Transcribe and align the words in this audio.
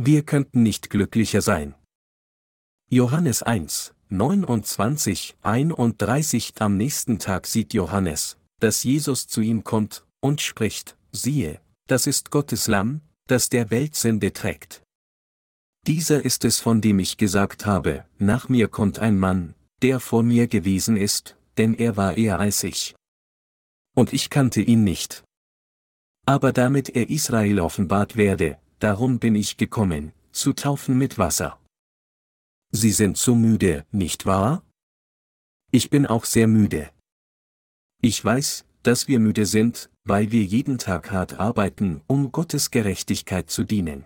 Wir 0.00 0.22
könnten 0.22 0.62
nicht 0.62 0.90
glücklicher 0.90 1.42
sein. 1.42 1.74
Johannes 2.88 3.42
1, 3.42 3.94
29, 4.10 5.36
31 5.42 6.54
Am 6.60 6.76
nächsten 6.76 7.18
Tag 7.18 7.48
sieht 7.48 7.74
Johannes, 7.74 8.38
dass 8.60 8.84
Jesus 8.84 9.26
zu 9.26 9.40
ihm 9.40 9.64
kommt, 9.64 10.06
und 10.20 10.40
spricht, 10.40 10.96
siehe, 11.10 11.60
das 11.88 12.06
ist 12.06 12.30
Gottes 12.30 12.68
Lamm, 12.68 13.00
das 13.26 13.48
der 13.48 13.72
Welt 13.72 13.96
Sünde 13.96 14.32
trägt. 14.32 14.84
Dieser 15.88 16.24
ist 16.24 16.44
es, 16.44 16.60
von 16.60 16.80
dem 16.80 17.00
ich 17.00 17.16
gesagt 17.16 17.66
habe, 17.66 18.04
nach 18.18 18.48
mir 18.48 18.68
kommt 18.68 19.00
ein 19.00 19.18
Mann, 19.18 19.54
der 19.82 19.98
vor 19.98 20.22
mir 20.22 20.46
gewesen 20.46 20.96
ist, 20.96 21.36
denn 21.56 21.74
er 21.74 21.96
war 21.96 22.16
eher 22.16 22.38
als 22.38 22.62
ich. 22.62 22.94
Und 23.96 24.12
ich 24.12 24.30
kannte 24.30 24.60
ihn 24.60 24.84
nicht. 24.84 25.24
Aber 26.24 26.52
damit 26.52 26.88
er 26.90 27.10
Israel 27.10 27.58
offenbart 27.58 28.16
werde, 28.16 28.58
darum 28.78 29.18
bin 29.18 29.34
ich 29.34 29.56
gekommen, 29.56 30.12
zu 30.32 30.52
taufen 30.52 30.96
mit 30.96 31.18
Wasser. 31.18 31.58
Sie 32.70 32.92
sind 32.92 33.16
so 33.16 33.34
müde, 33.34 33.86
nicht 33.92 34.26
wahr? 34.26 34.62
Ich 35.70 35.90
bin 35.90 36.06
auch 36.06 36.24
sehr 36.24 36.46
müde. 36.46 36.90
Ich 38.00 38.24
weiß, 38.24 38.64
dass 38.82 39.08
wir 39.08 39.20
müde 39.20 39.46
sind, 39.46 39.90
weil 40.04 40.30
wir 40.32 40.42
jeden 40.42 40.78
Tag 40.78 41.10
hart 41.10 41.40
arbeiten, 41.40 42.02
um 42.06 42.32
Gottes 42.32 42.70
Gerechtigkeit 42.70 43.50
zu 43.50 43.64
dienen. 43.64 44.04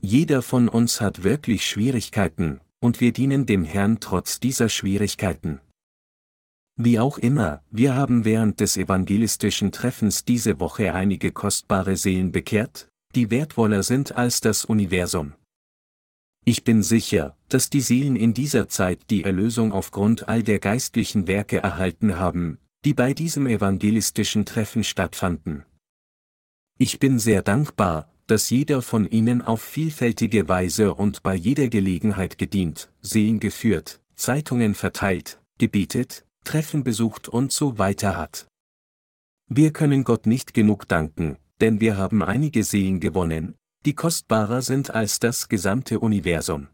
Jeder 0.00 0.42
von 0.42 0.68
uns 0.68 1.00
hat 1.00 1.22
wirklich 1.22 1.64
Schwierigkeiten, 1.64 2.60
und 2.80 3.00
wir 3.00 3.12
dienen 3.12 3.46
dem 3.46 3.64
Herrn 3.64 4.00
trotz 4.00 4.40
dieser 4.40 4.68
Schwierigkeiten. 4.68 5.60
Wie 6.76 6.98
auch 6.98 7.18
immer, 7.18 7.62
wir 7.70 7.94
haben 7.94 8.24
während 8.24 8.58
des 8.58 8.76
evangelistischen 8.76 9.72
Treffens 9.72 10.24
diese 10.24 10.58
Woche 10.58 10.92
einige 10.92 11.30
kostbare 11.30 11.96
Seelen 11.96 12.32
bekehrt, 12.32 12.88
die 13.14 13.30
wertvoller 13.30 13.82
sind 13.82 14.16
als 14.16 14.40
das 14.40 14.64
Universum. 14.64 15.34
Ich 16.44 16.64
bin 16.64 16.82
sicher, 16.82 17.36
dass 17.48 17.70
die 17.70 17.80
Seelen 17.80 18.16
in 18.16 18.34
dieser 18.34 18.68
Zeit 18.68 19.10
die 19.10 19.22
Erlösung 19.22 19.72
aufgrund 19.72 20.28
all 20.28 20.42
der 20.42 20.58
geistlichen 20.58 21.28
Werke 21.28 21.58
erhalten 21.58 22.18
haben, 22.18 22.58
die 22.84 22.94
bei 22.94 23.14
diesem 23.14 23.46
evangelistischen 23.46 24.44
Treffen 24.44 24.82
stattfanden. 24.82 25.64
Ich 26.78 26.98
bin 26.98 27.20
sehr 27.20 27.42
dankbar, 27.42 28.12
dass 28.26 28.50
jeder 28.50 28.82
von 28.82 29.06
ihnen 29.06 29.42
auf 29.42 29.62
vielfältige 29.62 30.48
Weise 30.48 30.94
und 30.94 31.22
bei 31.22 31.34
jeder 31.34 31.68
Gelegenheit 31.68 32.38
gedient, 32.38 32.90
Seelen 33.00 33.38
geführt, 33.38 34.00
Zeitungen 34.16 34.74
verteilt, 34.74 35.40
gebetet, 35.58 36.24
Treffen 36.44 36.82
besucht 36.82 37.28
und 37.28 37.52
so 37.52 37.78
weiter 37.78 38.16
hat. 38.16 38.48
Wir 39.48 39.72
können 39.72 40.02
Gott 40.02 40.26
nicht 40.26 40.54
genug 40.54 40.88
danken, 40.88 41.36
denn 41.62 41.80
wir 41.80 41.96
haben 41.96 42.22
einige 42.22 42.64
Seelen 42.64 42.98
gewonnen, 42.98 43.54
die 43.86 43.94
kostbarer 43.94 44.62
sind 44.62 44.90
als 44.90 45.20
das 45.20 45.48
gesamte 45.48 46.00
Universum. 46.00 46.66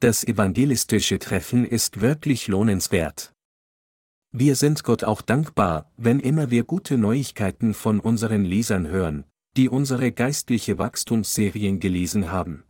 Das 0.00 0.24
evangelistische 0.24 1.18
Treffen 1.18 1.66
ist 1.66 2.00
wirklich 2.00 2.48
lohnenswert. 2.48 3.34
Wir 4.32 4.56
sind 4.56 4.84
Gott 4.84 5.04
auch 5.04 5.20
dankbar, 5.20 5.92
wenn 5.98 6.18
immer 6.18 6.50
wir 6.50 6.64
gute 6.64 6.96
Neuigkeiten 6.96 7.74
von 7.74 8.00
unseren 8.00 8.44
Lesern 8.44 8.88
hören, 8.88 9.24
die 9.56 9.68
unsere 9.68 10.12
geistliche 10.12 10.78
Wachstumsserien 10.78 11.78
gelesen 11.78 12.32
haben. 12.32 12.64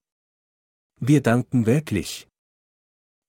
Wir 1.00 1.22
danken 1.22 1.64
wirklich. 1.64 2.28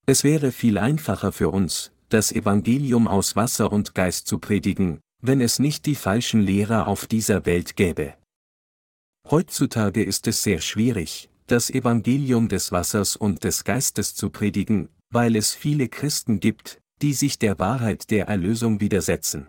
Es 0.06 0.24
wäre 0.24 0.50
viel 0.50 0.76
einfacher 0.76 1.30
für 1.30 1.50
uns, 1.50 1.92
das 2.08 2.32
Evangelium 2.32 3.06
aus 3.06 3.36
Wasser 3.36 3.72
und 3.72 3.94
Geist 3.94 4.26
zu 4.26 4.38
predigen, 4.38 5.00
wenn 5.26 5.40
es 5.40 5.58
nicht 5.58 5.86
die 5.86 5.94
falschen 5.94 6.40
Lehrer 6.40 6.86
auf 6.86 7.06
dieser 7.06 7.46
Welt 7.46 7.76
gäbe. 7.76 8.14
Heutzutage 9.30 10.04
ist 10.04 10.26
es 10.26 10.42
sehr 10.42 10.60
schwierig, 10.60 11.28
das 11.46 11.70
Evangelium 11.70 12.48
des 12.48 12.72
Wassers 12.72 13.16
und 13.16 13.44
des 13.44 13.64
Geistes 13.64 14.14
zu 14.14 14.30
predigen, 14.30 14.88
weil 15.10 15.36
es 15.36 15.54
viele 15.54 15.88
Christen 15.88 16.40
gibt, 16.40 16.80
die 17.02 17.12
sich 17.12 17.38
der 17.38 17.58
Wahrheit 17.58 18.10
der 18.10 18.28
Erlösung 18.28 18.80
widersetzen. 18.80 19.48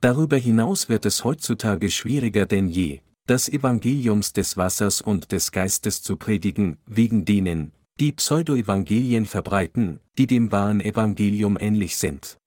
Darüber 0.00 0.36
hinaus 0.36 0.88
wird 0.88 1.06
es 1.06 1.24
heutzutage 1.24 1.90
schwieriger 1.90 2.46
denn 2.46 2.68
je, 2.68 3.00
das 3.26 3.48
Evangeliums 3.48 4.32
des 4.32 4.56
Wassers 4.56 5.00
und 5.00 5.32
des 5.32 5.50
Geistes 5.50 6.02
zu 6.02 6.16
predigen, 6.16 6.78
wegen 6.86 7.24
denen, 7.24 7.72
die 7.98 8.12
Pseudo-Evangelien 8.12 9.26
verbreiten, 9.26 10.00
die 10.16 10.26
dem 10.26 10.52
wahren 10.52 10.80
Evangelium 10.80 11.58
ähnlich 11.60 11.96
sind. 11.96 12.38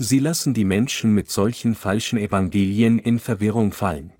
Sie 0.00 0.20
lassen 0.20 0.54
die 0.54 0.64
Menschen 0.64 1.12
mit 1.12 1.28
solchen 1.28 1.74
falschen 1.74 2.18
Evangelien 2.18 3.00
in 3.00 3.18
Verwirrung 3.18 3.72
fallen. 3.72 4.12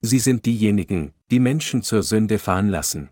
Sie 0.00 0.18
sind 0.18 0.44
diejenigen, 0.46 1.12
die 1.30 1.38
Menschen 1.38 1.82
zur 1.82 2.02
Sünde 2.02 2.40
fahren 2.40 2.68
lassen. 2.68 3.08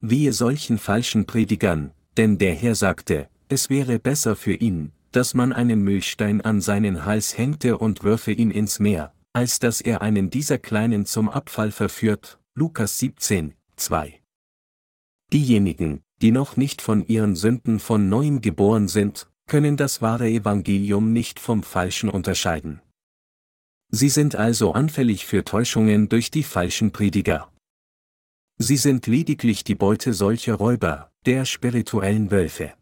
Wehe 0.00 0.32
solchen 0.32 0.78
falschen 0.78 1.26
Predigern, 1.26 1.92
denn 2.16 2.38
der 2.38 2.54
Herr 2.54 2.74
sagte, 2.74 3.28
es 3.48 3.70
wäre 3.70 4.00
besser 4.00 4.34
für 4.34 4.54
ihn, 4.54 4.92
dass 5.12 5.32
man 5.32 5.52
einen 5.52 5.82
Milchstein 5.82 6.40
an 6.40 6.60
seinen 6.60 7.04
Hals 7.04 7.38
hängte 7.38 7.78
und 7.78 8.02
würfe 8.02 8.32
ihn 8.32 8.50
ins 8.50 8.80
Meer, 8.80 9.14
als 9.32 9.60
dass 9.60 9.80
er 9.80 10.02
einen 10.02 10.28
dieser 10.28 10.58
Kleinen 10.58 11.06
zum 11.06 11.28
Abfall 11.28 11.70
verführt. 11.70 12.40
Lukas 12.54 12.98
17, 12.98 13.54
2. 13.76 14.20
Diejenigen, 15.32 16.02
die 16.20 16.32
noch 16.32 16.56
nicht 16.56 16.82
von 16.82 17.06
ihren 17.06 17.36
Sünden 17.36 17.78
von 17.78 18.08
neuem 18.08 18.40
geboren 18.40 18.88
sind, 18.88 19.30
können 19.48 19.76
das 19.76 20.00
wahre 20.00 20.28
Evangelium 20.28 21.12
nicht 21.12 21.40
vom 21.40 21.62
falschen 21.62 22.08
unterscheiden. 22.08 22.80
Sie 23.90 24.10
sind 24.10 24.36
also 24.36 24.72
anfällig 24.72 25.26
für 25.26 25.44
Täuschungen 25.44 26.08
durch 26.08 26.30
die 26.30 26.42
falschen 26.42 26.92
Prediger. 26.92 27.50
Sie 28.58 28.76
sind 28.76 29.06
lediglich 29.06 29.64
die 29.64 29.74
Beute 29.74 30.12
solcher 30.12 30.54
Räuber, 30.54 31.10
der 31.24 31.44
spirituellen 31.44 32.30
Wölfe. 32.30 32.74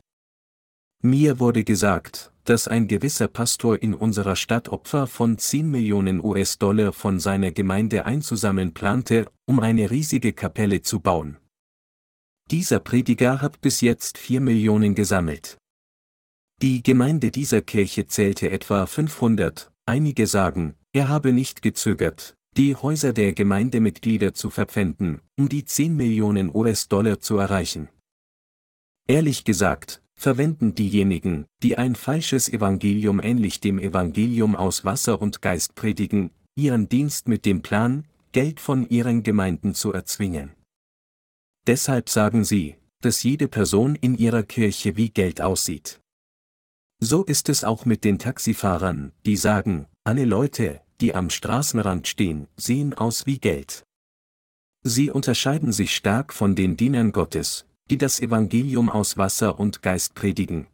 Mir 1.03 1.39
wurde 1.39 1.63
gesagt, 1.63 2.33
dass 2.45 2.67
ein 2.67 2.89
gewisser 2.89 3.29
Pastor 3.29 3.81
in 3.83 3.95
unserer 3.95 4.37
Stadt 4.37 4.69
Opfer 4.69 5.07
von 5.07 5.39
10 5.39 5.71
Millionen 5.71 6.25
US-Dollar 6.25 6.93
von 6.93 7.21
seiner 7.21 7.53
Gemeinde 7.53 8.07
einzusammeln 8.07 8.73
plante, 8.73 9.27
um 9.47 9.61
eine 9.61 9.91
riesige 9.91 10.33
Kapelle 10.33 10.83
zu 10.83 11.01
bauen. 11.01 11.37
Dieser 12.51 12.81
Prediger 12.81 13.43
hat 13.43 13.61
bis 13.61 13.81
jetzt 13.81 14.19
4 14.19 14.41
Millionen 14.41 14.95
gesammelt. 14.95 15.59
Die 16.63 16.83
Gemeinde 16.83 17.31
dieser 17.31 17.61
Kirche 17.61 18.07
zählte 18.07 18.51
etwa 18.51 18.87
500, 18.87 19.71
einige 19.85 20.27
sagen, 20.27 20.75
er 20.93 21.09
habe 21.09 21.35
nicht 21.35 21.61
gezögert, 21.61 22.35
die 22.57 22.75
Häuser 22.75 23.13
der 23.13 23.35
Gemeindemitglieder 23.35 24.33
zu 24.33 24.49
verpfänden, 24.49 25.21
um 25.39 25.51
die 25.51 25.67
10 25.67 25.95
Millionen 25.95 26.55
US-Dollar 26.55 27.21
zu 27.21 27.37
erreichen. 27.37 27.91
Ehrlich 29.07 29.45
gesagt, 29.45 30.03
verwenden 30.15 30.75
diejenigen, 30.75 31.45
die 31.63 31.77
ein 31.77 31.95
falsches 31.95 32.49
Evangelium 32.49 33.21
ähnlich 33.23 33.61
dem 33.61 33.79
Evangelium 33.79 34.57
aus 34.57 34.87
Wasser 34.87 35.21
und 35.21 35.43
Geist 35.43 35.75
predigen, 35.75 36.31
ihren 36.55 36.89
Dienst 36.89 37.29
mit 37.29 37.45
dem 37.45 37.61
Plan, 37.61 38.07
Geld 38.33 38.61
von 38.61 38.89
ihren 38.89 39.23
Gemeinden 39.23 39.75
zu 39.75 39.93
erzwingen. 39.93 40.53
Deshalb 41.67 42.09
sagen 42.09 42.45
sie, 42.45 42.77
dass 43.03 43.23
jede 43.23 43.47
Person 43.47 43.95
in 43.95 44.17
ihrer 44.17 44.43
Kirche 44.43 44.97
wie 44.97 45.11
Geld 45.11 45.43
aussieht. 45.43 46.01
So 46.99 47.25
ist 47.25 47.49
es 47.51 47.63
auch 47.63 47.85
mit 47.85 48.05
den 48.05 48.19
Taxifahrern, 48.19 49.13
die 49.27 49.37
sagen, 49.37 49.87
alle 50.05 50.25
Leute, 50.25 50.81
die 51.01 51.15
am 51.15 51.29
Straßenrand 51.29 52.09
stehen, 52.09 52.49
sehen 52.57 52.95
aus 52.95 53.27
wie 53.27 53.39
Geld. 53.39 53.85
Sie 54.83 55.11
unterscheiden 55.11 55.73
sich 55.73 55.95
stark 55.95 56.33
von 56.33 56.55
den 56.55 56.77
Dienern 56.77 57.13
Gottes, 57.13 57.67
die 57.91 57.99
das 57.99 58.21
Evangelium 58.21 58.89
aus 58.89 59.19
Wasser 59.19 59.61
und 59.61 59.83
Geist 59.83 60.15
predigen. 60.15 60.69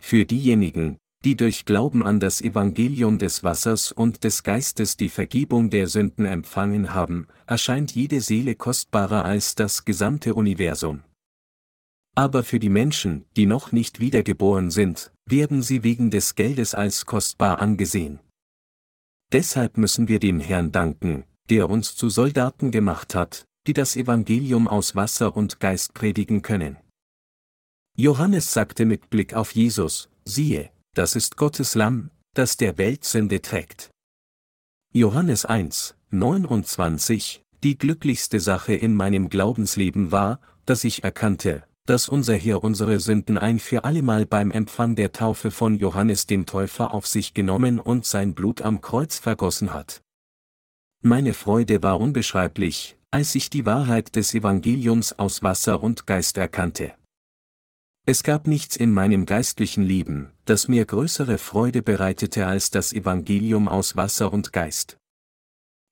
Für 0.00 0.24
diejenigen, 0.24 0.98
die 1.24 1.36
durch 1.36 1.64
Glauben 1.64 2.04
an 2.04 2.20
das 2.20 2.40
Evangelium 2.40 3.18
des 3.18 3.42
Wassers 3.42 3.90
und 3.90 4.22
des 4.22 4.44
Geistes 4.44 4.96
die 4.96 5.08
Vergebung 5.08 5.68
der 5.68 5.88
Sünden 5.88 6.26
empfangen 6.26 6.94
haben, 6.94 7.26
erscheint 7.46 7.92
jede 7.92 8.20
Seele 8.20 8.54
kostbarer 8.54 9.24
als 9.24 9.56
das 9.56 9.84
gesamte 9.84 10.34
Universum. 10.34 11.02
Aber 12.18 12.42
für 12.42 12.58
die 12.58 12.68
Menschen, 12.68 13.26
die 13.36 13.46
noch 13.46 13.70
nicht 13.70 14.00
wiedergeboren 14.00 14.72
sind, 14.72 15.12
werden 15.24 15.62
sie 15.62 15.84
wegen 15.84 16.10
des 16.10 16.34
Geldes 16.34 16.74
als 16.74 17.06
kostbar 17.06 17.60
angesehen. 17.60 18.18
Deshalb 19.30 19.76
müssen 19.76 20.08
wir 20.08 20.18
dem 20.18 20.40
Herrn 20.40 20.72
danken, 20.72 21.22
der 21.48 21.70
uns 21.70 21.94
zu 21.94 22.10
Soldaten 22.10 22.72
gemacht 22.72 23.14
hat, 23.14 23.46
die 23.68 23.72
das 23.72 23.94
Evangelium 23.94 24.66
aus 24.66 24.96
Wasser 24.96 25.36
und 25.36 25.60
Geist 25.60 25.94
predigen 25.94 26.42
können. 26.42 26.76
Johannes 27.96 28.52
sagte 28.52 28.84
mit 28.84 29.10
Blick 29.10 29.34
auf 29.34 29.52
Jesus, 29.52 30.08
siehe, 30.24 30.72
das 30.96 31.14
ist 31.14 31.36
Gottes 31.36 31.76
Lamm, 31.76 32.10
das 32.34 32.56
der 32.56 32.78
Welt 32.78 33.04
Sünde 33.04 33.42
trägt. 33.42 33.90
Johannes 34.92 35.44
1, 35.44 35.94
29, 36.10 37.44
die 37.62 37.78
glücklichste 37.78 38.40
Sache 38.40 38.74
in 38.74 38.94
meinem 38.94 39.28
Glaubensleben 39.28 40.10
war, 40.10 40.40
dass 40.66 40.82
ich 40.82 41.04
erkannte, 41.04 41.62
dass 41.88 42.06
unser 42.06 42.34
Herr 42.34 42.62
unsere 42.62 43.00
Sünden 43.00 43.38
ein 43.38 43.58
für 43.58 43.84
allemal 43.84 44.26
beim 44.26 44.50
Empfang 44.50 44.94
der 44.94 45.10
Taufe 45.12 45.50
von 45.50 45.78
Johannes 45.78 46.26
dem 46.26 46.44
Täufer 46.44 46.92
auf 46.92 47.06
sich 47.06 47.32
genommen 47.32 47.80
und 47.80 48.04
sein 48.04 48.34
Blut 48.34 48.60
am 48.60 48.82
Kreuz 48.82 49.18
vergossen 49.18 49.72
hat. 49.72 50.02
Meine 51.00 51.32
Freude 51.32 51.82
war 51.82 51.98
unbeschreiblich, 51.98 52.98
als 53.10 53.34
ich 53.34 53.48
die 53.48 53.64
Wahrheit 53.64 54.16
des 54.16 54.34
Evangeliums 54.34 55.18
aus 55.18 55.42
Wasser 55.42 55.82
und 55.82 56.06
Geist 56.06 56.36
erkannte. 56.36 56.92
Es 58.04 58.22
gab 58.22 58.46
nichts 58.46 58.76
in 58.76 58.92
meinem 58.92 59.24
geistlichen 59.24 59.82
Leben, 59.82 60.30
das 60.44 60.68
mir 60.68 60.84
größere 60.84 61.38
Freude 61.38 61.80
bereitete 61.80 62.46
als 62.46 62.70
das 62.70 62.92
Evangelium 62.92 63.66
aus 63.66 63.96
Wasser 63.96 64.30
und 64.30 64.52
Geist. 64.52 64.98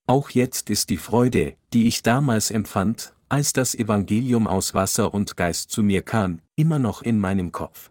Auch 0.07 0.29
jetzt 0.29 0.69
ist 0.69 0.91
die 0.91 0.99
Freude, 0.99 1.57
die 1.73 1.87
ich 1.87 2.03
damals 2.03 2.51
empfand, 2.51 3.15
als 3.29 3.53
das 3.53 3.75
Evangelium 3.75 4.47
aus 4.47 4.75
Wasser 4.75 5.13
und 5.13 5.37
Geist 5.37 5.71
zu 5.71 5.83
mir 5.83 6.03
kam, 6.03 6.41
immer 6.55 6.79
noch 6.79 7.03
in 7.03 7.19
meinem 7.19 7.53
Kopf. 7.53 7.91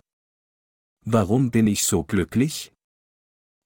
Warum 1.05 1.51
bin 1.51 1.67
ich 1.67 1.83
so 1.83 2.03
glücklich? 2.03 2.71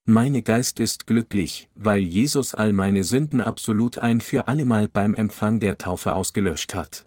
Meine 0.05 0.41
Geist 0.41 0.79
ist 0.79 1.05
glücklich, 1.05 1.69
weil 1.75 1.99
Jesus 1.99 2.55
all 2.55 2.73
meine 2.73 3.03
Sünden 3.03 3.41
absolut 3.41 3.99
ein 3.99 4.21
für 4.21 4.47
allemal 4.47 4.87
beim 4.87 5.13
Empfang 5.13 5.59
der 5.59 5.77
Taufe 5.77 6.15
ausgelöscht 6.15 6.73
hat. 6.73 7.05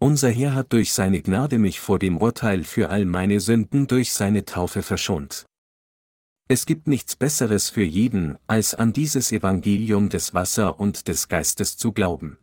Unser 0.00 0.30
Herr 0.30 0.54
hat 0.54 0.72
durch 0.72 0.92
seine 0.92 1.22
Gnade 1.22 1.58
mich 1.58 1.78
vor 1.78 2.00
dem 2.00 2.18
Urteil 2.18 2.64
für 2.64 2.90
all 2.90 3.04
meine 3.04 3.38
Sünden 3.38 3.86
durch 3.86 4.12
seine 4.12 4.44
Taufe 4.44 4.82
verschont. 4.82 5.46
Es 6.48 6.66
gibt 6.66 6.88
nichts 6.88 7.14
Besseres 7.14 7.70
für 7.70 7.84
jeden, 7.84 8.36
als 8.48 8.74
an 8.74 8.92
dieses 8.92 9.30
Evangelium 9.30 10.08
des 10.08 10.34
Wasser 10.34 10.80
und 10.80 11.06
des 11.06 11.28
Geistes 11.28 11.76
zu 11.76 11.92
glauben. 11.92 12.36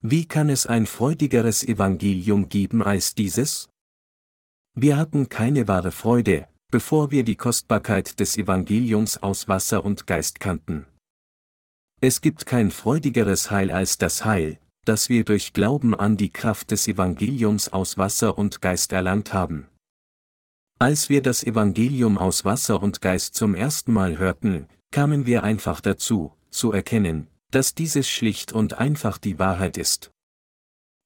Wie 0.00 0.26
kann 0.26 0.48
es 0.48 0.64
ein 0.64 0.86
freudigeres 0.86 1.64
Evangelium 1.64 2.48
geben 2.48 2.82
als 2.84 3.16
dieses? 3.16 3.68
Wir 4.74 4.96
hatten 4.96 5.28
keine 5.28 5.66
wahre 5.66 5.90
Freude, 5.90 6.46
bevor 6.70 7.10
wir 7.10 7.24
die 7.24 7.34
Kostbarkeit 7.34 8.20
des 8.20 8.36
Evangeliums 8.36 9.20
aus 9.20 9.48
Wasser 9.48 9.84
und 9.84 10.06
Geist 10.06 10.38
kannten. 10.38 10.86
Es 12.00 12.20
gibt 12.20 12.46
kein 12.46 12.70
freudigeres 12.70 13.50
Heil 13.50 13.72
als 13.72 13.98
das 13.98 14.24
Heil, 14.24 14.60
das 14.84 15.08
wir 15.08 15.24
durch 15.24 15.52
Glauben 15.52 15.96
an 15.96 16.16
die 16.16 16.30
Kraft 16.30 16.70
des 16.70 16.86
Evangeliums 16.86 17.72
aus 17.72 17.98
Wasser 17.98 18.38
und 18.38 18.60
Geist 18.60 18.92
erlangt 18.92 19.32
haben. 19.32 19.66
Als 20.78 21.08
wir 21.08 21.22
das 21.22 21.42
Evangelium 21.42 22.18
aus 22.18 22.44
Wasser 22.44 22.80
und 22.80 23.00
Geist 23.00 23.34
zum 23.34 23.56
ersten 23.56 23.92
Mal 23.92 24.16
hörten, 24.16 24.68
kamen 24.92 25.26
wir 25.26 25.42
einfach 25.42 25.80
dazu, 25.80 26.32
zu 26.50 26.70
erkennen, 26.70 27.26
dass 27.50 27.74
dieses 27.74 28.08
schlicht 28.08 28.52
und 28.52 28.78
einfach 28.78 29.18
die 29.18 29.38
Wahrheit 29.38 29.76
ist. 29.76 30.10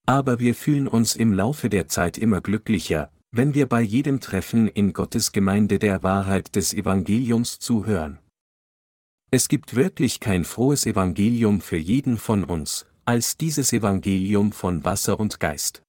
Aber 0.06 0.40
wir 0.40 0.54
fühlen 0.54 0.88
uns 0.88 1.14
im 1.14 1.32
Laufe 1.32 1.68
der 1.68 1.88
Zeit 1.88 2.18
immer 2.18 2.40
glücklicher, 2.40 3.10
wenn 3.30 3.54
wir 3.54 3.66
bei 3.66 3.80
jedem 3.80 4.20
Treffen 4.20 4.68
in 4.68 4.92
Gottes 4.92 5.32
Gemeinde 5.32 5.78
der 5.78 6.02
Wahrheit 6.02 6.54
des 6.56 6.74
Evangeliums 6.74 7.58
zuhören. 7.58 8.18
Es 9.30 9.48
gibt 9.48 9.74
wirklich 9.74 10.20
kein 10.20 10.44
frohes 10.44 10.84
Evangelium 10.84 11.62
für 11.62 11.78
jeden 11.78 12.18
von 12.18 12.44
uns, 12.44 12.86
als 13.06 13.38
dieses 13.38 13.72
Evangelium 13.72 14.52
von 14.52 14.84
Wasser 14.84 15.18
und 15.18 15.40
Geist. 15.40 15.82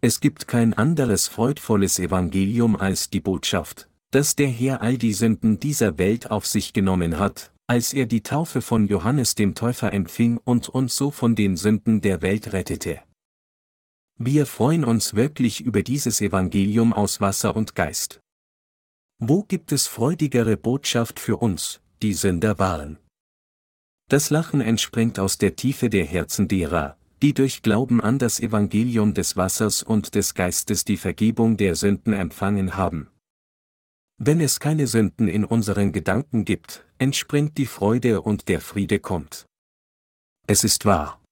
Es 0.00 0.20
gibt 0.20 0.48
kein 0.48 0.72
anderes 0.74 1.28
freudvolles 1.28 1.98
Evangelium 1.98 2.76
als 2.76 3.10
die 3.10 3.20
Botschaft, 3.20 3.90
dass 4.12 4.36
der 4.36 4.48
Herr 4.48 4.80
all 4.80 4.96
die 4.96 5.12
Sünden 5.12 5.60
dieser 5.60 5.98
Welt 5.98 6.30
auf 6.30 6.46
sich 6.46 6.72
genommen 6.72 7.18
hat, 7.18 7.52
als 7.68 7.92
er 7.92 8.06
die 8.06 8.22
Taufe 8.22 8.62
von 8.62 8.88
Johannes 8.88 9.34
dem 9.34 9.54
Täufer 9.54 9.92
empfing 9.92 10.38
und 10.38 10.70
uns 10.70 10.96
so 10.96 11.10
von 11.10 11.36
den 11.36 11.56
Sünden 11.56 12.00
der 12.00 12.22
Welt 12.22 12.54
rettete. 12.54 13.02
Wir 14.16 14.46
freuen 14.46 14.84
uns 14.84 15.14
wirklich 15.14 15.60
über 15.60 15.82
dieses 15.82 16.22
Evangelium 16.22 16.94
aus 16.94 17.20
Wasser 17.20 17.54
und 17.54 17.74
Geist. 17.74 18.20
Wo 19.18 19.42
gibt 19.42 19.70
es 19.70 19.86
freudigere 19.86 20.56
Botschaft 20.56 21.20
für 21.20 21.36
uns, 21.36 21.80
die 22.02 22.14
Sünder 22.14 22.58
waren? 22.58 22.98
Das 24.08 24.30
Lachen 24.30 24.62
entspringt 24.62 25.18
aus 25.18 25.36
der 25.36 25.54
Tiefe 25.54 25.90
der 25.90 26.06
Herzen 26.06 26.48
derer, 26.48 26.96
die 27.20 27.34
durch 27.34 27.60
Glauben 27.60 28.00
an 28.00 28.18
das 28.18 28.40
Evangelium 28.40 29.12
des 29.12 29.36
Wassers 29.36 29.82
und 29.82 30.14
des 30.14 30.32
Geistes 30.32 30.86
die 30.86 30.96
Vergebung 30.96 31.58
der 31.58 31.74
Sünden 31.74 32.14
empfangen 32.14 32.76
haben. 32.76 33.10
Wenn 34.20 34.40
es 34.40 34.58
keine 34.58 34.88
Sünden 34.88 35.28
in 35.28 35.44
unseren 35.44 35.92
Gedanken 35.92 36.44
gibt, 36.44 36.84
entspringt 36.98 37.56
die 37.56 37.66
Freude 37.66 38.20
und 38.20 38.48
der 38.48 38.60
Friede 38.60 38.98
kommt. 38.98 39.46
Es 40.48 40.64
ist 40.64 40.84
wahr. 40.84 41.22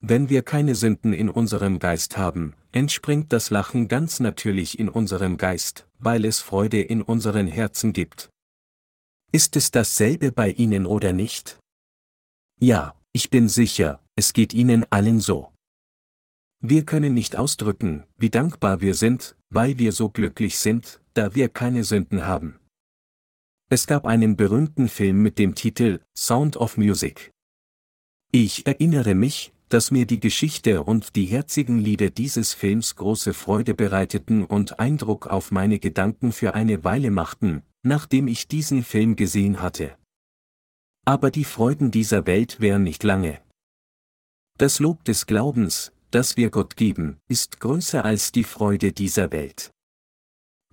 Wenn 0.00 0.28
wir 0.28 0.42
keine 0.42 0.74
Sünden 0.74 1.12
in 1.12 1.30
unserem 1.30 1.78
Geist 1.78 2.18
haben, 2.18 2.54
entspringt 2.72 3.32
das 3.32 3.50
Lachen 3.50 3.86
ganz 3.86 4.18
natürlich 4.18 4.80
in 4.80 4.88
unserem 4.88 5.36
Geist, 5.36 5.86
weil 6.00 6.24
es 6.24 6.40
Freude 6.40 6.82
in 6.82 7.00
unseren 7.00 7.46
Herzen 7.46 7.92
gibt. 7.92 8.28
Ist 9.30 9.54
es 9.54 9.70
dasselbe 9.70 10.32
bei 10.32 10.50
Ihnen 10.50 10.86
oder 10.86 11.12
nicht? 11.12 11.60
Ja, 12.60 12.96
ich 13.12 13.30
bin 13.30 13.48
sicher, 13.48 14.02
es 14.16 14.32
geht 14.32 14.52
Ihnen 14.52 14.84
allen 14.90 15.20
so. 15.20 15.52
Wir 16.60 16.84
können 16.84 17.14
nicht 17.14 17.36
ausdrücken, 17.36 18.04
wie 18.16 18.30
dankbar 18.30 18.80
wir 18.80 18.94
sind, 18.94 19.36
weil 19.50 19.78
wir 19.78 19.92
so 19.92 20.08
glücklich 20.08 20.58
sind, 20.58 21.00
da 21.14 21.34
wir 21.34 21.48
keine 21.48 21.84
Sünden 21.84 22.26
haben. 22.26 22.58
Es 23.70 23.86
gab 23.86 24.04
einen 24.04 24.36
berühmten 24.36 24.88
Film 24.88 25.22
mit 25.22 25.38
dem 25.38 25.54
Titel 25.54 26.00
Sound 26.16 26.56
of 26.56 26.76
Music. 26.76 27.30
Ich 28.30 28.66
erinnere 28.66 29.14
mich, 29.14 29.52
dass 29.68 29.90
mir 29.90 30.06
die 30.06 30.20
Geschichte 30.20 30.84
und 30.84 31.16
die 31.16 31.24
herzigen 31.24 31.78
Lieder 31.78 32.10
dieses 32.10 32.52
Films 32.52 32.96
große 32.96 33.32
Freude 33.32 33.74
bereiteten 33.74 34.44
und 34.44 34.78
Eindruck 34.78 35.26
auf 35.26 35.50
meine 35.50 35.78
Gedanken 35.78 36.32
für 36.32 36.54
eine 36.54 36.84
Weile 36.84 37.10
machten, 37.10 37.62
nachdem 37.82 38.28
ich 38.28 38.46
diesen 38.46 38.84
Film 38.84 39.16
gesehen 39.16 39.62
hatte. 39.62 39.96
Aber 41.06 41.30
die 41.30 41.44
Freuden 41.44 41.90
dieser 41.90 42.26
Welt 42.26 42.60
wären 42.60 42.82
nicht 42.82 43.02
lange. 43.02 43.40
Das 44.58 44.78
Lob 44.78 45.04
des 45.04 45.26
Glaubens, 45.26 45.92
das 46.10 46.36
wir 46.36 46.50
Gott 46.50 46.76
geben, 46.76 47.18
ist 47.28 47.60
größer 47.60 48.04
als 48.04 48.30
die 48.30 48.44
Freude 48.44 48.92
dieser 48.92 49.32
Welt. 49.32 49.73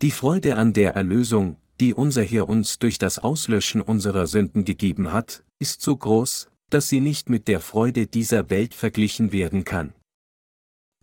Die 0.01 0.09
Freude 0.09 0.55
an 0.55 0.73
der 0.73 0.95
Erlösung, 0.95 1.57
die 1.79 1.93
unser 1.93 2.23
Herr 2.23 2.49
uns 2.49 2.79
durch 2.79 2.97
das 2.97 3.19
Auslöschen 3.19 3.81
unserer 3.81 4.25
Sünden 4.25 4.65
gegeben 4.65 5.13
hat, 5.13 5.43
ist 5.59 5.83
so 5.83 5.95
groß, 5.95 6.49
dass 6.71 6.89
sie 6.89 7.01
nicht 7.01 7.29
mit 7.29 7.47
der 7.47 7.59
Freude 7.59 8.07
dieser 8.07 8.49
Welt 8.49 8.73
verglichen 8.73 9.31
werden 9.31 9.63
kann. 9.63 9.93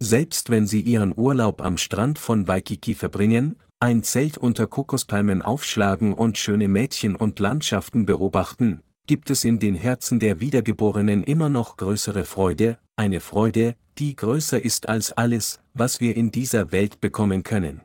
Selbst 0.01 0.51
wenn 0.51 0.67
Sie 0.67 0.81
Ihren 0.81 1.13
Urlaub 1.17 1.61
am 1.61 1.77
Strand 1.77 2.19
von 2.19 2.49
Waikiki 2.49 2.95
verbringen, 2.95 3.57
ein 3.79 4.03
Zelt 4.03 4.37
unter 4.37 4.67
Kokospalmen 4.67 5.43
aufschlagen 5.43 6.13
und 6.13 6.39
schöne 6.39 6.67
Mädchen 6.67 7.15
und 7.15 7.39
Landschaften 7.39 8.05
beobachten, 8.05 8.81
gibt 9.07 9.31
es 9.31 9.45
in 9.45 9.61
den 9.61 9.75
Herzen 9.77 10.19
der 10.19 10.41
Wiedergeborenen 10.41 11.23
immer 11.23 11.49
noch 11.49 11.77
größere 11.77 12.25
Freude, 12.25 12.79
eine 12.97 13.21
Freude, 13.21 13.77
die 13.99 14.17
größer 14.17 14.61
ist 14.65 14.89
als 14.89 15.13
alles, 15.13 15.61
was 15.75 16.01
wir 16.01 16.17
in 16.17 16.33
dieser 16.33 16.73
Welt 16.73 17.01
bekommen 17.01 17.45
können. 17.45 17.81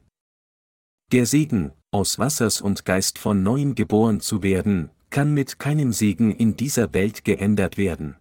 Der 1.14 1.28
Segen, 1.28 1.72
aus 1.92 2.18
Wassers 2.18 2.60
und 2.60 2.86
Geist 2.86 3.20
von 3.20 3.44
neuem 3.44 3.76
geboren 3.76 4.20
zu 4.20 4.42
werden, 4.42 4.90
kann 5.12 5.32
mit 5.32 5.60
keinem 5.60 5.94
Segen 5.94 6.32
in 6.32 6.58
dieser 6.58 6.92
Welt 6.96 7.24
geändert 7.24 7.78
werden. 7.78 8.16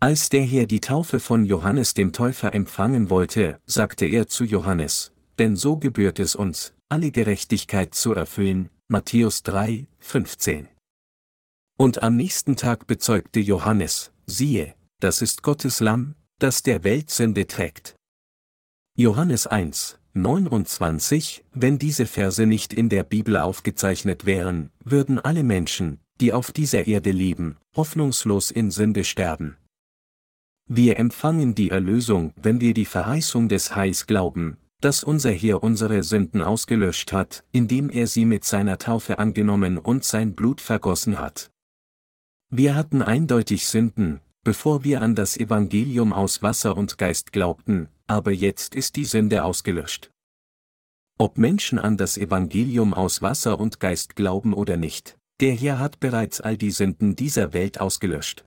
Als 0.00 0.28
der 0.28 0.42
Herr 0.42 0.66
die 0.66 0.80
Taufe 0.80 1.20
von 1.20 1.44
Johannes 1.44 1.94
dem 1.94 2.12
Täufer 2.12 2.52
empfangen 2.52 3.10
wollte, 3.10 3.60
sagte 3.64 4.06
er 4.06 4.26
zu 4.26 4.42
Johannes, 4.42 5.12
denn 5.38 5.54
so 5.54 5.76
gebührt 5.76 6.18
es 6.18 6.34
uns, 6.34 6.74
alle 6.88 7.12
Gerechtigkeit 7.12 7.94
zu 7.94 8.12
erfüllen, 8.12 8.70
Matthäus 8.88 9.44
3, 9.44 9.86
15. 10.00 10.66
Und 11.78 12.02
am 12.02 12.16
nächsten 12.16 12.56
Tag 12.56 12.88
bezeugte 12.88 13.38
Johannes, 13.38 14.10
siehe, 14.26 14.74
das 14.98 15.22
ist 15.22 15.44
Gottes 15.44 15.78
Lamm, 15.78 16.16
das 16.40 16.64
der 16.64 16.82
Welt 16.82 17.10
Sünde 17.10 17.46
trägt. 17.46 17.94
Johannes 18.96 19.46
1, 19.46 19.97
29, 20.22 21.44
wenn 21.52 21.78
diese 21.78 22.06
Verse 22.06 22.44
nicht 22.44 22.72
in 22.72 22.88
der 22.88 23.04
Bibel 23.04 23.36
aufgezeichnet 23.36 24.26
wären, 24.26 24.70
würden 24.84 25.18
alle 25.18 25.42
Menschen, 25.42 26.00
die 26.20 26.32
auf 26.32 26.52
dieser 26.52 26.86
Erde 26.86 27.10
leben, 27.10 27.56
hoffnungslos 27.76 28.50
in 28.50 28.70
Sünde 28.70 29.04
sterben. 29.04 29.56
Wir 30.66 30.98
empfangen 30.98 31.54
die 31.54 31.70
Erlösung, 31.70 32.32
wenn 32.36 32.60
wir 32.60 32.74
die 32.74 32.84
Verheißung 32.84 33.48
des 33.48 33.74
Heils 33.74 34.06
glauben, 34.06 34.58
dass 34.80 35.02
unser 35.02 35.30
Herr 35.30 35.62
unsere 35.62 36.02
Sünden 36.02 36.42
ausgelöscht 36.42 37.12
hat, 37.12 37.44
indem 37.52 37.88
er 37.88 38.06
sie 38.06 38.24
mit 38.24 38.44
seiner 38.44 38.78
Taufe 38.78 39.18
angenommen 39.18 39.78
und 39.78 40.04
sein 40.04 40.34
Blut 40.34 40.60
vergossen 40.60 41.18
hat. 41.18 41.50
Wir 42.50 42.74
hatten 42.74 43.02
eindeutig 43.02 43.66
Sünden, 43.66 44.20
bevor 44.48 44.82
wir 44.82 45.02
an 45.02 45.14
das 45.14 45.36
Evangelium 45.36 46.14
aus 46.14 46.42
Wasser 46.42 46.74
und 46.74 46.96
Geist 46.96 47.32
glaubten, 47.32 47.90
aber 48.06 48.32
jetzt 48.32 48.74
ist 48.74 48.96
die 48.96 49.04
Sünde 49.04 49.44
ausgelöscht. 49.44 50.10
Ob 51.18 51.36
Menschen 51.36 51.78
an 51.78 51.98
das 51.98 52.16
Evangelium 52.16 52.94
aus 52.94 53.20
Wasser 53.20 53.60
und 53.60 53.78
Geist 53.78 54.16
glauben 54.16 54.54
oder 54.54 54.78
nicht, 54.78 55.18
der 55.42 55.52
Herr 55.52 55.78
hat 55.78 56.00
bereits 56.00 56.40
all 56.40 56.56
die 56.56 56.70
Sünden 56.70 57.14
dieser 57.14 57.52
Welt 57.52 57.78
ausgelöscht. 57.78 58.46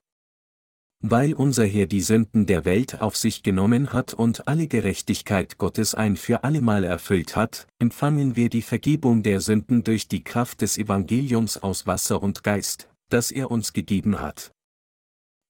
Weil 1.04 1.34
unser 1.34 1.66
Herr 1.66 1.86
die 1.86 2.00
Sünden 2.00 2.46
der 2.46 2.64
Welt 2.64 3.00
auf 3.00 3.16
sich 3.16 3.44
genommen 3.44 3.92
hat 3.92 4.12
und 4.12 4.48
alle 4.48 4.66
Gerechtigkeit 4.66 5.56
Gottes 5.56 5.94
ein 5.94 6.16
für 6.16 6.42
allemal 6.42 6.82
erfüllt 6.82 7.36
hat, 7.36 7.68
empfangen 7.78 8.34
wir 8.34 8.48
die 8.48 8.62
Vergebung 8.62 9.22
der 9.22 9.40
Sünden 9.40 9.84
durch 9.84 10.08
die 10.08 10.24
Kraft 10.24 10.62
des 10.62 10.78
Evangeliums 10.78 11.58
aus 11.58 11.86
Wasser 11.86 12.20
und 12.20 12.42
Geist, 12.42 12.88
das 13.08 13.30
er 13.30 13.52
uns 13.52 13.72
gegeben 13.72 14.20
hat. 14.20 14.50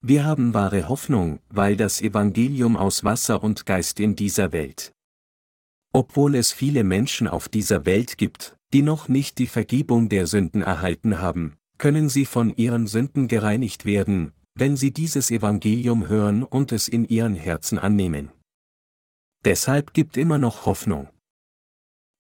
Wir 0.05 0.25
haben 0.25 0.53
wahre 0.53 0.89
Hoffnung, 0.89 1.39
weil 1.49 1.77
das 1.77 2.03
Evangelium 2.03 2.77
aus 2.77 3.05
Wasser 3.05 3.43
und 3.43 3.67
Geist 3.67 4.01
in 4.01 4.17
dieser 4.17 4.51
Welt. 4.51 4.93
Obwohl 5.93 6.35
es 6.35 6.51
viele 6.51 6.83
Menschen 6.83 7.29
auf 7.29 7.49
dieser 7.49 7.87
Welt 7.87 8.19
gibt, 8.19 8.57
die 8.73 8.83
noch 8.83 9.09
nicht 9.09 9.39
die 9.39 9.47
Vergebung 9.47 10.09
der 10.09 10.27
Sünden 10.27 10.61
erhalten 10.63 11.21
haben, 11.21 11.57
können 11.79 12.09
sie 12.09 12.25
von 12.25 12.55
ihren 12.57 12.89
Sünden 12.89 13.29
gereinigt 13.29 13.85
werden, 13.85 14.33
wenn 14.55 14.77
sie 14.77 14.93
dieses 14.93 15.31
Evangelium 15.31 16.09
hören 16.09 16.43
und 16.43 16.73
es 16.73 16.89
in 16.89 17.05
ihren 17.05 17.35
Herzen 17.35 17.79
annehmen. 17.79 18.31
Deshalb 19.45 19.95
gibt 19.95 20.17
immer 20.17 20.39
noch 20.39 20.67
Hoffnung. 20.67 21.09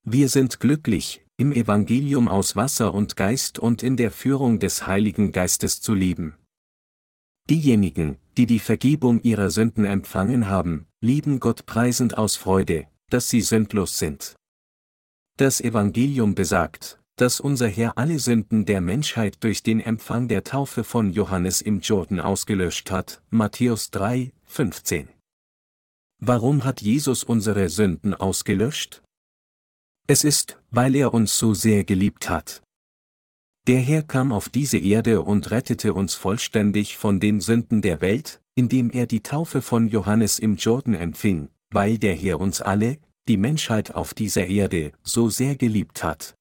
Wir 0.04 0.28
sind 0.28 0.60
glücklich, 0.60 1.24
im 1.36 1.52
Evangelium 1.52 2.28
aus 2.28 2.54
Wasser 2.54 2.94
und 2.94 3.16
Geist 3.16 3.58
und 3.58 3.82
in 3.82 3.96
der 3.96 4.12
Führung 4.12 4.60
des 4.60 4.86
Heiligen 4.86 5.32
Geistes 5.32 5.80
zu 5.80 5.94
leben. 5.94 6.36
Diejenigen, 7.50 8.18
die 8.36 8.46
die 8.46 8.60
Vergebung 8.60 9.20
ihrer 9.22 9.50
Sünden 9.50 9.84
empfangen 9.84 10.48
haben, 10.48 10.86
lieben 11.00 11.40
Gott 11.40 11.66
preisend 11.66 12.16
aus 12.16 12.36
Freude, 12.36 12.86
dass 13.10 13.28
sie 13.28 13.40
sündlos 13.40 13.98
sind. 13.98 14.36
Das 15.36 15.60
Evangelium 15.60 16.34
besagt, 16.34 17.00
dass 17.16 17.40
unser 17.40 17.68
Herr 17.68 17.98
alle 17.98 18.18
Sünden 18.18 18.64
der 18.64 18.80
Menschheit 18.80 19.42
durch 19.44 19.62
den 19.62 19.80
Empfang 19.80 20.28
der 20.28 20.44
Taufe 20.44 20.84
von 20.84 21.12
Johannes 21.12 21.60
im 21.60 21.80
Jordan 21.80 22.20
ausgelöscht 22.20 22.90
hat, 22.90 23.22
Matthäus 23.30 23.90
3, 23.90 24.32
15. 24.44 25.08
Warum 26.18 26.64
hat 26.64 26.80
Jesus 26.80 27.24
unsere 27.24 27.68
Sünden 27.68 28.14
ausgelöscht? 28.14 29.02
Es 30.06 30.24
ist, 30.24 30.58
weil 30.70 30.94
er 30.94 31.12
uns 31.12 31.36
so 31.36 31.54
sehr 31.54 31.84
geliebt 31.84 32.28
hat. 32.28 32.62
Der 33.68 33.78
Herr 33.78 34.02
kam 34.02 34.32
auf 34.32 34.48
diese 34.48 34.78
Erde 34.78 35.22
und 35.22 35.52
rettete 35.52 35.94
uns 35.94 36.14
vollständig 36.14 36.96
von 36.96 37.20
den 37.20 37.40
Sünden 37.40 37.80
der 37.80 38.00
Welt, 38.00 38.40
indem 38.56 38.90
er 38.90 39.06
die 39.06 39.22
Taufe 39.22 39.62
von 39.62 39.86
Johannes 39.86 40.40
im 40.40 40.56
Jordan 40.56 40.94
empfing, 40.94 41.48
weil 41.70 41.98
der 41.98 42.14
Herr 42.14 42.40
uns 42.40 42.60
alle, 42.60 42.98
die 43.28 43.36
Menschheit 43.36 43.94
auf 43.94 44.14
dieser 44.14 44.48
Erde, 44.48 44.90
so 45.04 45.30
sehr 45.30 45.54
geliebt 45.54 46.02
hat. 46.02 46.34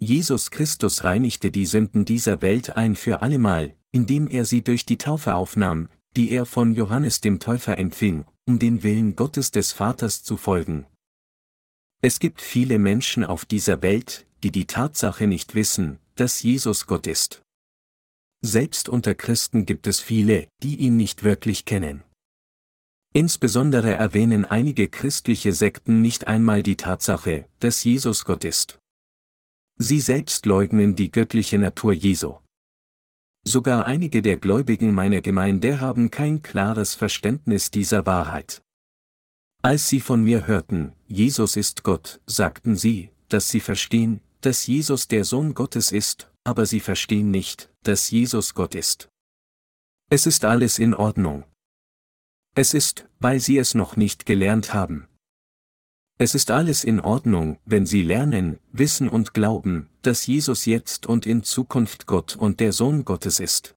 Jesus 0.00 0.50
Christus 0.50 1.04
reinigte 1.04 1.52
die 1.52 1.64
Sünden 1.64 2.04
dieser 2.04 2.42
Welt 2.42 2.76
ein 2.76 2.96
für 2.96 3.22
allemal, 3.22 3.74
indem 3.92 4.26
er 4.26 4.44
sie 4.44 4.62
durch 4.62 4.84
die 4.84 4.98
Taufe 4.98 5.36
aufnahm, 5.36 5.88
die 6.16 6.32
er 6.32 6.44
von 6.44 6.74
Johannes 6.74 7.20
dem 7.20 7.38
Täufer 7.38 7.78
empfing, 7.78 8.24
um 8.46 8.58
den 8.58 8.82
Willen 8.82 9.14
Gottes 9.14 9.52
des 9.52 9.70
Vaters 9.72 10.24
zu 10.24 10.36
folgen. 10.36 10.86
Es 12.06 12.20
gibt 12.20 12.40
viele 12.40 12.78
Menschen 12.78 13.24
auf 13.24 13.44
dieser 13.44 13.82
Welt, 13.82 14.28
die 14.44 14.52
die 14.52 14.68
Tatsache 14.68 15.26
nicht 15.26 15.56
wissen, 15.56 15.98
dass 16.14 16.40
Jesus 16.40 16.86
Gott 16.86 17.08
ist. 17.08 17.42
Selbst 18.42 18.88
unter 18.88 19.16
Christen 19.16 19.66
gibt 19.66 19.88
es 19.88 19.98
viele, 19.98 20.46
die 20.62 20.76
ihn 20.76 20.96
nicht 20.96 21.24
wirklich 21.24 21.64
kennen. 21.64 22.04
Insbesondere 23.12 23.92
erwähnen 23.94 24.44
einige 24.44 24.86
christliche 24.86 25.52
Sekten 25.52 26.00
nicht 26.00 26.28
einmal 26.28 26.62
die 26.62 26.76
Tatsache, 26.76 27.48
dass 27.58 27.82
Jesus 27.82 28.24
Gott 28.24 28.44
ist. 28.44 28.78
Sie 29.76 29.98
selbst 29.98 30.46
leugnen 30.46 30.94
die 30.94 31.10
göttliche 31.10 31.58
Natur 31.58 31.92
Jesu. 31.92 32.36
Sogar 33.42 33.84
einige 33.84 34.22
der 34.22 34.36
Gläubigen 34.36 34.94
meiner 34.94 35.22
Gemeinde 35.22 35.80
haben 35.80 36.12
kein 36.12 36.40
klares 36.40 36.94
Verständnis 36.94 37.72
dieser 37.72 38.06
Wahrheit. 38.06 38.62
Als 39.66 39.88
sie 39.88 39.98
von 39.98 40.22
mir 40.22 40.46
hörten, 40.46 40.92
Jesus 41.08 41.56
ist 41.56 41.82
Gott, 41.82 42.20
sagten 42.24 42.76
sie, 42.76 43.10
dass 43.28 43.48
sie 43.48 43.58
verstehen, 43.58 44.20
dass 44.40 44.68
Jesus 44.68 45.08
der 45.08 45.24
Sohn 45.24 45.54
Gottes 45.54 45.90
ist, 45.90 46.30
aber 46.44 46.66
sie 46.66 46.78
verstehen 46.78 47.32
nicht, 47.32 47.68
dass 47.82 48.12
Jesus 48.12 48.54
Gott 48.54 48.76
ist. 48.76 49.08
Es 50.08 50.24
ist 50.24 50.44
alles 50.44 50.78
in 50.78 50.94
Ordnung. 50.94 51.42
Es 52.54 52.74
ist, 52.74 53.08
weil 53.18 53.40
sie 53.40 53.58
es 53.58 53.74
noch 53.74 53.96
nicht 53.96 54.24
gelernt 54.24 54.72
haben. 54.72 55.08
Es 56.16 56.36
ist 56.36 56.52
alles 56.52 56.84
in 56.84 57.00
Ordnung, 57.00 57.58
wenn 57.64 57.86
Sie 57.86 58.02
lernen, 58.02 58.60
wissen 58.70 59.08
und 59.08 59.34
glauben, 59.34 59.90
dass 60.02 60.28
Jesus 60.28 60.64
jetzt 60.64 61.06
und 61.06 61.26
in 61.26 61.42
Zukunft 61.42 62.06
Gott 62.06 62.36
und 62.36 62.60
der 62.60 62.72
Sohn 62.72 63.04
Gottes 63.04 63.40
ist. 63.40 63.74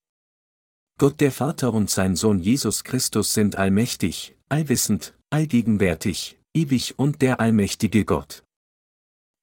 Gott 1.00 1.19
der 1.19 1.31
Vater 1.31 1.74
und 1.74 1.89
sein 1.89 2.15
Sohn 2.15 2.38
Jesus 2.38 2.84
Christus 2.84 3.34
sind 3.34 3.55
allmächtig, 3.55 4.38
allwissend, 4.50 5.15
allgegenwärtig, 5.29 6.39
ewig 6.53 6.98
und 6.98 7.21
der 7.21 7.39
allmächtige 7.39 8.05
Gott. 8.05 8.43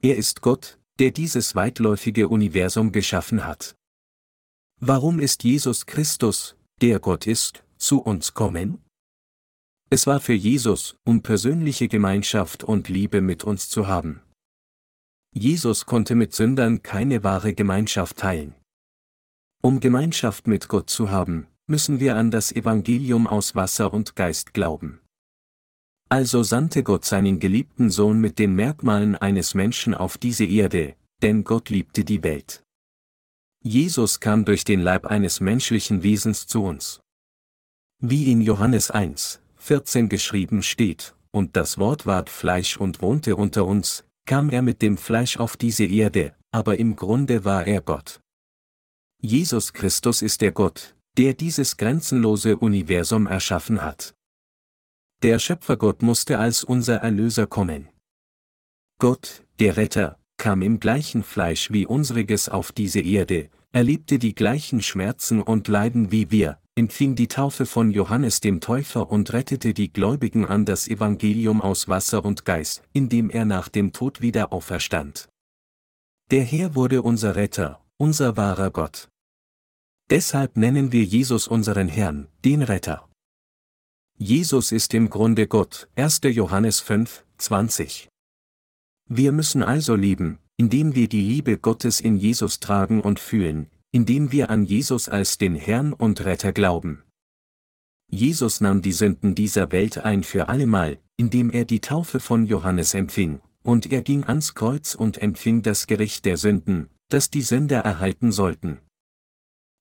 Er 0.02 0.16
ist 0.16 0.42
Gott, 0.42 0.78
der 0.98 1.10
dieses 1.10 1.54
weitläufige 1.54 2.28
Universum 2.28 2.92
geschaffen 2.92 3.44
hat. 3.44 3.76
Warum 4.80 5.20
ist 5.20 5.44
Jesus 5.44 5.86
Christus, 5.86 6.56
der 6.80 7.00
Gott 7.00 7.26
ist, 7.26 7.64
zu 7.78 8.00
uns 8.00 8.34
kommen? 8.34 8.82
Es 9.88 10.06
war 10.06 10.20
für 10.20 10.34
Jesus, 10.34 10.96
um 11.04 11.22
persönliche 11.22 11.88
Gemeinschaft 11.88 12.64
und 12.64 12.88
Liebe 12.88 13.20
mit 13.20 13.44
uns 13.44 13.68
zu 13.68 13.86
haben. 13.86 14.20
Jesus 15.32 15.86
konnte 15.86 16.14
mit 16.14 16.34
Sündern 16.34 16.82
keine 16.82 17.22
wahre 17.22 17.54
Gemeinschaft 17.54 18.16
teilen. 18.16 18.54
Um 19.62 19.80
Gemeinschaft 19.80 20.46
mit 20.46 20.68
Gott 20.68 20.90
zu 20.90 21.10
haben, 21.10 21.46
müssen 21.66 22.00
wir 22.00 22.16
an 22.16 22.30
das 22.30 22.52
Evangelium 22.52 23.26
aus 23.26 23.54
Wasser 23.54 23.92
und 23.92 24.16
Geist 24.16 24.54
glauben. 24.54 25.00
Also 26.08 26.42
sandte 26.42 26.82
Gott 26.84 27.04
seinen 27.04 27.40
geliebten 27.40 27.90
Sohn 27.90 28.20
mit 28.20 28.38
den 28.38 28.54
Merkmalen 28.54 29.16
eines 29.16 29.54
Menschen 29.54 29.94
auf 29.94 30.18
diese 30.18 30.44
Erde, 30.44 30.94
denn 31.22 31.42
Gott 31.42 31.68
liebte 31.68 32.04
die 32.04 32.22
Welt. 32.22 32.62
Jesus 33.62 34.20
kam 34.20 34.44
durch 34.44 34.64
den 34.64 34.80
Leib 34.80 35.06
eines 35.06 35.40
menschlichen 35.40 36.04
Wesens 36.04 36.46
zu 36.46 36.62
uns. 36.62 37.00
Wie 38.00 38.30
in 38.30 38.40
Johannes 38.40 38.92
1, 38.92 39.40
14 39.56 40.08
geschrieben 40.08 40.62
steht, 40.62 41.14
und 41.32 41.56
das 41.56 41.76
Wort 41.76 42.06
ward 42.06 42.30
Fleisch 42.30 42.76
und 42.76 43.02
wohnte 43.02 43.34
unter 43.34 43.66
uns, 43.66 44.04
kam 44.26 44.50
er 44.50 44.62
mit 44.62 44.82
dem 44.82 44.96
Fleisch 44.96 45.38
auf 45.38 45.56
diese 45.56 45.84
Erde, 45.84 46.36
aber 46.52 46.78
im 46.78 46.94
Grunde 46.94 47.44
war 47.44 47.66
er 47.66 47.80
Gott. 47.80 48.20
Jesus 49.20 49.72
Christus 49.72 50.22
ist 50.22 50.40
der 50.40 50.52
Gott, 50.52 50.94
der 51.16 51.34
dieses 51.34 51.76
grenzenlose 51.76 52.56
Universum 52.56 53.26
erschaffen 53.26 53.82
hat. 53.82 54.14
Der 55.22 55.38
Schöpfergott 55.38 56.02
musste 56.02 56.38
als 56.38 56.62
unser 56.62 56.96
Erlöser 56.96 57.46
kommen. 57.46 57.88
Gott, 58.98 59.44
der 59.58 59.76
Retter, 59.76 60.18
kam 60.36 60.60
im 60.60 60.78
gleichen 60.78 61.22
Fleisch 61.22 61.70
wie 61.70 61.86
unsriges 61.86 62.48
auf 62.50 62.70
diese 62.72 63.00
Erde, 63.00 63.48
erlebte 63.72 64.18
die 64.18 64.34
gleichen 64.34 64.82
Schmerzen 64.82 65.40
und 65.40 65.68
Leiden 65.68 66.12
wie 66.12 66.30
wir, 66.30 66.58
empfing 66.74 67.14
die 67.14 67.28
Taufe 67.28 67.64
von 67.64 67.90
Johannes 67.90 68.40
dem 68.40 68.60
Täufer 68.60 69.10
und 69.10 69.32
rettete 69.32 69.72
die 69.72 69.90
Gläubigen 69.90 70.44
an 70.44 70.66
das 70.66 70.86
Evangelium 70.86 71.62
aus 71.62 71.88
Wasser 71.88 72.24
und 72.24 72.44
Geist, 72.44 72.82
indem 72.92 73.30
er 73.30 73.46
nach 73.46 73.68
dem 73.68 73.92
Tod 73.92 74.20
wieder 74.20 74.52
auferstand. 74.52 75.28
Der 76.30 76.42
Herr 76.42 76.74
wurde 76.74 77.00
unser 77.00 77.36
Retter, 77.36 77.82
unser 77.96 78.36
wahrer 78.36 78.70
Gott. 78.70 79.08
Deshalb 80.10 80.56
nennen 80.56 80.92
wir 80.92 81.04
Jesus 81.04 81.48
unseren 81.48 81.88
Herrn, 81.88 82.28
den 82.44 82.62
Retter. 82.62 83.05
Jesus 84.18 84.72
ist 84.72 84.94
im 84.94 85.10
Grunde 85.10 85.46
Gott, 85.46 85.90
1. 85.94 86.22
Johannes 86.32 86.80
5, 86.80 87.26
20. 87.36 88.08
Wir 89.10 89.30
müssen 89.30 89.62
also 89.62 89.94
lieben, 89.94 90.38
indem 90.56 90.94
wir 90.94 91.06
die 91.06 91.20
Liebe 91.20 91.58
Gottes 91.58 92.00
in 92.00 92.16
Jesus 92.16 92.58
tragen 92.58 93.02
und 93.02 93.20
fühlen, 93.20 93.66
indem 93.92 94.32
wir 94.32 94.48
an 94.48 94.64
Jesus 94.64 95.10
als 95.10 95.36
den 95.36 95.54
Herrn 95.54 95.92
und 95.92 96.24
Retter 96.24 96.52
glauben. 96.52 97.02
Jesus 98.10 98.62
nahm 98.62 98.80
die 98.80 98.92
Sünden 98.92 99.34
dieser 99.34 99.70
Welt 99.70 99.98
ein 99.98 100.22
für 100.22 100.48
allemal, 100.48 100.98
indem 101.18 101.50
er 101.50 101.66
die 101.66 101.82
Taufe 101.82 102.18
von 102.18 102.46
Johannes 102.46 102.94
empfing, 102.94 103.42
und 103.62 103.92
er 103.92 104.00
ging 104.00 104.24
ans 104.24 104.54
Kreuz 104.54 104.94
und 104.94 105.18
empfing 105.18 105.60
das 105.60 105.86
Gericht 105.86 106.24
der 106.24 106.38
Sünden, 106.38 106.88
das 107.10 107.28
die 107.28 107.42
Sünder 107.42 107.80
erhalten 107.80 108.32
sollten. 108.32 108.78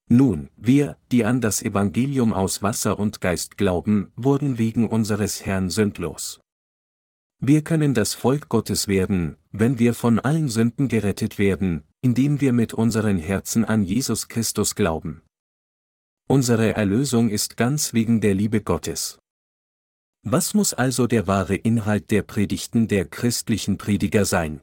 Nun, 0.08 0.50
wir, 0.56 0.96
die 1.10 1.24
an 1.24 1.40
das 1.40 1.62
Evangelium 1.62 2.32
aus 2.32 2.62
Wasser 2.62 2.98
und 2.98 3.20
Geist 3.20 3.58
glauben, 3.58 4.12
wurden 4.14 4.56
wegen 4.56 4.88
unseres 4.88 5.44
Herrn 5.44 5.68
sündlos. 5.68 6.40
Wir 7.40 7.62
können 7.62 7.92
das 7.92 8.14
Volk 8.14 8.48
Gottes 8.48 8.86
werden, 8.86 9.36
wenn 9.50 9.78
wir 9.78 9.94
von 9.94 10.20
allen 10.20 10.48
Sünden 10.48 10.88
gerettet 10.88 11.38
werden, 11.38 11.82
indem 12.02 12.40
wir 12.40 12.52
mit 12.52 12.72
unseren 12.72 13.18
Herzen 13.18 13.64
an 13.64 13.82
Jesus 13.82 14.28
Christus 14.28 14.76
glauben. 14.76 15.22
Unsere 16.28 16.74
Erlösung 16.74 17.28
ist 17.28 17.56
ganz 17.56 17.92
wegen 17.92 18.20
der 18.20 18.34
Liebe 18.34 18.60
Gottes. 18.60 19.18
Was 20.22 20.54
muss 20.54 20.72
also 20.72 21.06
der 21.06 21.26
wahre 21.26 21.56
Inhalt 21.56 22.10
der 22.10 22.22
Predigten 22.22 22.88
der 22.88 23.04
christlichen 23.04 23.76
Prediger 23.76 24.24
sein? 24.24 24.60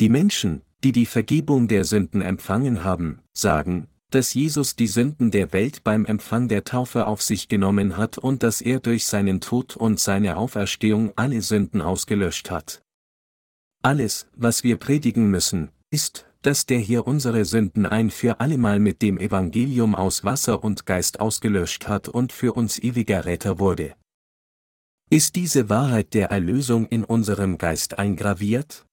Die 0.00 0.08
Menschen, 0.08 0.62
die 0.84 0.92
die 0.92 1.06
Vergebung 1.06 1.68
der 1.68 1.84
Sünden 1.84 2.22
empfangen 2.22 2.82
haben, 2.82 3.20
sagen, 3.32 3.88
dass 4.14 4.34
Jesus 4.34 4.76
die 4.76 4.86
Sünden 4.86 5.30
der 5.30 5.52
Welt 5.52 5.84
beim 5.84 6.04
Empfang 6.04 6.48
der 6.48 6.64
Taufe 6.64 7.06
auf 7.06 7.22
sich 7.22 7.48
genommen 7.48 7.96
hat 7.96 8.18
und 8.18 8.42
dass 8.42 8.60
er 8.60 8.80
durch 8.80 9.06
seinen 9.06 9.40
Tod 9.40 9.76
und 9.76 9.98
seine 9.98 10.36
Auferstehung 10.36 11.12
alle 11.16 11.40
Sünden 11.42 11.80
ausgelöscht 11.80 12.50
hat. 12.50 12.82
Alles, 13.82 14.26
was 14.36 14.64
wir 14.64 14.76
predigen 14.76 15.30
müssen, 15.30 15.70
ist, 15.90 16.26
dass 16.42 16.66
der 16.66 16.78
hier 16.78 17.06
unsere 17.06 17.44
Sünden 17.44 17.86
ein 17.86 18.10
für 18.10 18.40
allemal 18.40 18.78
mit 18.80 19.00
dem 19.00 19.18
Evangelium 19.18 19.94
aus 19.94 20.24
Wasser 20.24 20.62
und 20.62 20.86
Geist 20.86 21.20
ausgelöscht 21.20 21.88
hat 21.88 22.08
und 22.08 22.32
für 22.32 22.52
uns 22.52 22.78
ewiger 22.78 23.24
Retter 23.24 23.58
wurde. 23.58 23.94
Ist 25.08 25.36
diese 25.36 25.68
Wahrheit 25.68 26.14
der 26.14 26.30
Erlösung 26.30 26.86
in 26.86 27.04
unserem 27.04 27.58
Geist 27.58 27.98
eingraviert? 27.98 28.86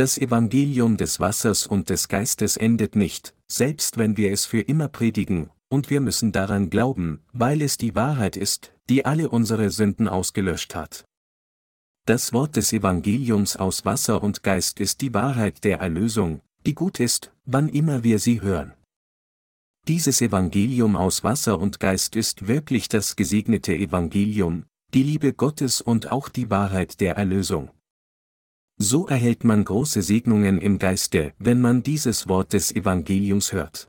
Das 0.00 0.16
Evangelium 0.16 0.96
des 0.96 1.20
Wassers 1.20 1.66
und 1.66 1.90
des 1.90 2.08
Geistes 2.08 2.56
endet 2.56 2.96
nicht, 2.96 3.34
selbst 3.48 3.98
wenn 3.98 4.16
wir 4.16 4.32
es 4.32 4.46
für 4.46 4.62
immer 4.62 4.88
predigen, 4.88 5.50
und 5.68 5.90
wir 5.90 6.00
müssen 6.00 6.32
daran 6.32 6.70
glauben, 6.70 7.20
weil 7.34 7.60
es 7.60 7.76
die 7.76 7.94
Wahrheit 7.94 8.38
ist, 8.38 8.72
die 8.88 9.04
alle 9.04 9.28
unsere 9.28 9.68
Sünden 9.68 10.08
ausgelöscht 10.08 10.74
hat. 10.74 11.04
Das 12.06 12.32
Wort 12.32 12.56
des 12.56 12.72
Evangeliums 12.72 13.56
aus 13.56 13.84
Wasser 13.84 14.22
und 14.22 14.42
Geist 14.42 14.80
ist 14.80 15.02
die 15.02 15.12
Wahrheit 15.12 15.64
der 15.64 15.80
Erlösung, 15.80 16.40
die 16.64 16.74
gut 16.74 16.98
ist, 16.98 17.30
wann 17.44 17.68
immer 17.68 18.02
wir 18.02 18.20
sie 18.20 18.40
hören. 18.40 18.72
Dieses 19.86 20.22
Evangelium 20.22 20.96
aus 20.96 21.24
Wasser 21.24 21.60
und 21.60 21.78
Geist 21.78 22.16
ist 22.16 22.48
wirklich 22.48 22.88
das 22.88 23.16
gesegnete 23.16 23.74
Evangelium, 23.74 24.64
die 24.94 25.02
Liebe 25.02 25.34
Gottes 25.34 25.82
und 25.82 26.10
auch 26.10 26.30
die 26.30 26.48
Wahrheit 26.48 27.00
der 27.02 27.18
Erlösung. 27.18 27.70
So 28.82 29.06
erhält 29.06 29.44
man 29.44 29.62
große 29.62 30.00
Segnungen 30.00 30.58
im 30.58 30.78
Geiste, 30.78 31.34
wenn 31.38 31.60
man 31.60 31.82
dieses 31.82 32.28
Wort 32.28 32.54
des 32.54 32.74
Evangeliums 32.74 33.52
hört. 33.52 33.88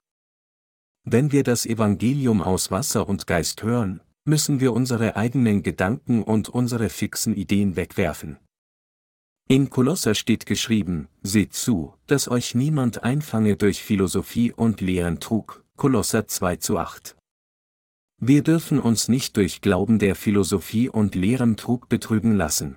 Wenn 1.06 1.32
wir 1.32 1.44
das 1.44 1.66
Evangelium 1.66 2.42
aus 2.42 2.72
Wasser 2.72 3.08
und 3.08 3.26
Geist 3.26 3.64
hören, 3.64 4.02
müssen 4.26 4.60
wir 4.60 4.74
unsere 4.74 5.16
eigenen 5.16 5.64
Gedanken 5.64 6.24
und 6.24 6.50
unsere 6.50 6.90
fixen 6.90 7.34
Ideen 7.34 7.78
wegwerfen. 7.78 8.38
In 9.48 9.70
Kolosser 9.70 10.14
steht 10.14 10.46
geschrieben, 10.46 11.08
seht 11.24 11.54
zu, 11.54 11.94
dass 12.08 12.28
euch 12.28 12.54
niemand 12.54 13.02
einfange 13.02 13.56
durch 13.56 13.82
Philosophie 13.82 14.52
und 14.52 14.82
Lehren 14.82 15.22
trug, 15.22 15.64
Kolosser 15.78 16.28
2 16.28 16.58
zu 16.58 16.78
8. 16.78 17.16
Wir 18.20 18.44
dürfen 18.44 18.78
uns 18.78 19.08
nicht 19.08 19.38
durch 19.38 19.62
Glauben 19.62 20.00
der 20.00 20.16
Philosophie 20.16 20.90
und 20.90 21.16
Lehren 21.16 21.56
Trug 21.56 21.88
betrügen 21.88 22.36
lassen. 22.36 22.76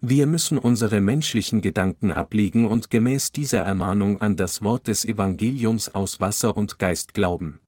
Wir 0.00 0.26
müssen 0.26 0.58
unsere 0.58 1.00
menschlichen 1.00 1.60
Gedanken 1.60 2.12
ablegen 2.12 2.66
und 2.66 2.90
gemäß 2.90 3.32
dieser 3.32 3.60
Ermahnung 3.60 4.20
an 4.20 4.36
das 4.36 4.62
Wort 4.62 4.88
des 4.88 5.04
Evangeliums 5.04 5.94
aus 5.94 6.20
Wasser 6.20 6.56
und 6.56 6.78
Geist 6.78 7.14
glauben. 7.14 7.60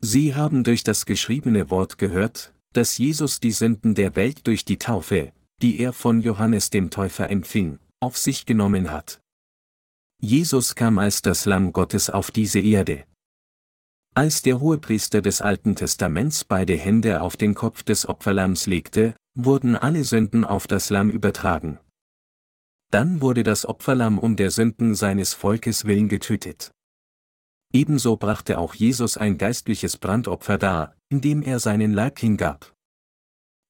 Sie 0.00 0.34
haben 0.34 0.64
durch 0.64 0.84
das 0.84 1.06
geschriebene 1.06 1.70
Wort 1.70 1.98
gehört, 1.98 2.54
dass 2.72 2.98
Jesus 2.98 3.40
die 3.40 3.52
Sünden 3.52 3.94
der 3.94 4.16
Welt 4.16 4.46
durch 4.46 4.64
die 4.64 4.78
Taufe, 4.78 5.32
die 5.62 5.80
er 5.80 5.92
von 5.92 6.20
Johannes 6.20 6.70
dem 6.70 6.90
Täufer 6.90 7.30
empfing, 7.30 7.78
auf 8.00 8.18
sich 8.18 8.46
genommen 8.46 8.90
hat. 8.90 9.20
Jesus 10.20 10.74
kam 10.74 10.98
als 10.98 11.22
das 11.22 11.46
Lamm 11.46 11.72
Gottes 11.72 12.10
auf 12.10 12.30
diese 12.30 12.60
Erde. 12.60 13.04
Als 14.14 14.42
der 14.42 14.60
Hohepriester 14.60 15.22
des 15.22 15.40
Alten 15.40 15.74
Testaments 15.74 16.44
beide 16.44 16.76
Hände 16.76 17.20
auf 17.20 17.36
den 17.36 17.54
Kopf 17.54 17.82
des 17.82 18.08
Opferlamms 18.08 18.66
legte, 18.66 19.14
wurden 19.34 19.76
alle 19.76 20.04
Sünden 20.04 20.44
auf 20.44 20.66
das 20.66 20.90
Lamm 20.90 21.10
übertragen. 21.10 21.78
Dann 22.90 23.20
wurde 23.20 23.42
das 23.42 23.66
Opferlamm 23.66 24.18
um 24.18 24.36
der 24.36 24.50
Sünden 24.50 24.94
seines 24.94 25.34
Volkes 25.34 25.84
willen 25.84 26.08
getötet. 26.08 26.70
Ebenso 27.72 28.16
brachte 28.16 28.58
auch 28.58 28.74
Jesus 28.74 29.16
ein 29.16 29.36
geistliches 29.36 29.96
Brandopfer 29.96 30.58
dar, 30.58 30.94
indem 31.08 31.42
er 31.42 31.58
seinen 31.58 31.92
Leib 31.92 32.20
hingab. 32.20 32.72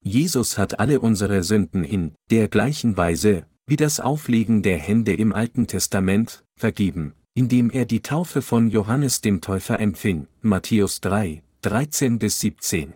Jesus 0.03 0.59
hat 0.59 0.79
alle 0.79 1.01
unsere 1.01 1.43
Sünden 1.43 1.85
in 1.85 2.15
der 2.31 2.49
gleichen 2.49 2.99
Weise, 2.99 3.47
wie 3.67 3.77
das 3.77 4.01
Auflegen 4.01 4.63
der 4.63 4.77
Hände 4.77 5.15
im 5.15 5.33
Alten 5.33 5.67
Testament, 5.67 6.45
vergeben, 6.57 7.15
indem 7.33 7.71
er 7.71 7.87
die 7.87 8.03
Taufe 8.03 8.43
von 8.43 8.69
Johannes 8.69 9.23
dem 9.23 9.41
Täufer 9.41 9.81
empfing, 9.81 10.27
Matthäus 10.43 11.01
3, 11.01 11.43
13 11.63 12.19
bis 12.19 12.41
17. 12.41 12.93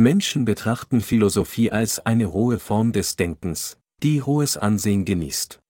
Menschen 0.00 0.46
betrachten 0.46 1.02
Philosophie 1.02 1.70
als 1.70 2.00
eine 2.06 2.32
hohe 2.32 2.58
Form 2.58 2.92
des 2.92 3.16
Denkens, 3.16 3.76
die 4.02 4.22
hohes 4.22 4.56
Ansehen 4.56 5.04
genießt. 5.04 5.60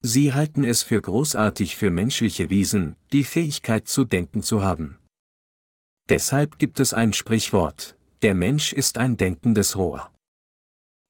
Sie 0.00 0.32
halten 0.32 0.62
es 0.62 0.84
für 0.84 1.02
großartig 1.02 1.74
für 1.74 1.90
menschliche 1.90 2.50
Wesen, 2.50 2.94
die 3.12 3.24
Fähigkeit 3.24 3.88
zu 3.88 4.04
denken 4.04 4.44
zu 4.44 4.62
haben. 4.62 4.98
Deshalb 6.08 6.60
gibt 6.60 6.78
es 6.78 6.94
ein 6.94 7.12
Sprichwort, 7.12 7.96
der 8.22 8.34
Mensch 8.34 8.72
ist 8.72 8.96
ein 8.96 9.16
denkendes 9.16 9.76
Rohr. 9.76 10.12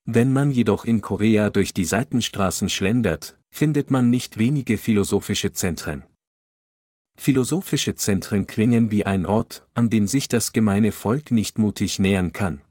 Wenn 0.06 0.32
man 0.32 0.50
jedoch 0.50 0.86
in 0.86 1.02
Korea 1.02 1.50
durch 1.50 1.74
die 1.74 1.84
Seitenstraßen 1.84 2.70
schlendert, 2.70 3.38
findet 3.50 3.90
man 3.90 4.08
nicht 4.08 4.38
wenige 4.38 4.78
philosophische 4.78 5.52
Zentren. 5.52 6.04
Philosophische 7.22 7.94
Zentren 7.94 8.48
klingen 8.48 8.90
wie 8.90 9.06
ein 9.06 9.26
Ort, 9.26 9.64
an 9.74 9.90
den 9.90 10.08
sich 10.08 10.26
das 10.26 10.52
gemeine 10.52 10.90
Volk 10.90 11.30
nicht 11.30 11.56
mutig 11.56 12.00
nähern 12.00 12.32
kann. 12.32 12.62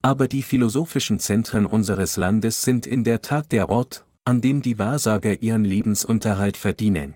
Aber 0.00 0.26
die 0.26 0.42
philosophischen 0.42 1.18
Zentren 1.18 1.66
unseres 1.66 2.16
Landes 2.16 2.62
sind 2.62 2.86
in 2.86 3.04
der 3.04 3.20
Tat 3.20 3.52
der 3.52 3.68
Ort, 3.68 4.06
an 4.24 4.40
dem 4.40 4.62
die 4.62 4.78
Wahrsager 4.78 5.42
ihren 5.42 5.66
Lebensunterhalt 5.66 6.56
verdienen. 6.56 7.14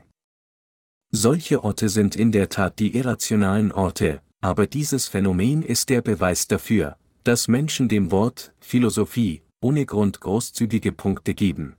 Solche 1.10 1.64
Orte 1.64 1.88
sind 1.88 2.14
in 2.16 2.32
der 2.32 2.50
Tat 2.50 2.80
die 2.80 2.94
irrationalen 2.94 3.72
Orte, 3.72 4.20
aber 4.42 4.66
dieses 4.66 5.08
Phänomen 5.08 5.62
ist 5.62 5.88
der 5.88 6.02
Beweis 6.02 6.48
dafür, 6.48 6.98
dass 7.24 7.48
Menschen 7.48 7.88
dem 7.88 8.10
Wort 8.10 8.52
Philosophie 8.60 9.40
ohne 9.62 9.86
Grund 9.86 10.20
großzügige 10.20 10.92
Punkte 10.92 11.32
geben. 11.32 11.76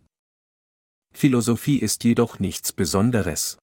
Philosophie 1.13 1.77
ist 1.77 2.03
jedoch 2.03 2.39
nichts 2.39 2.73
Besonderes. 2.73 3.59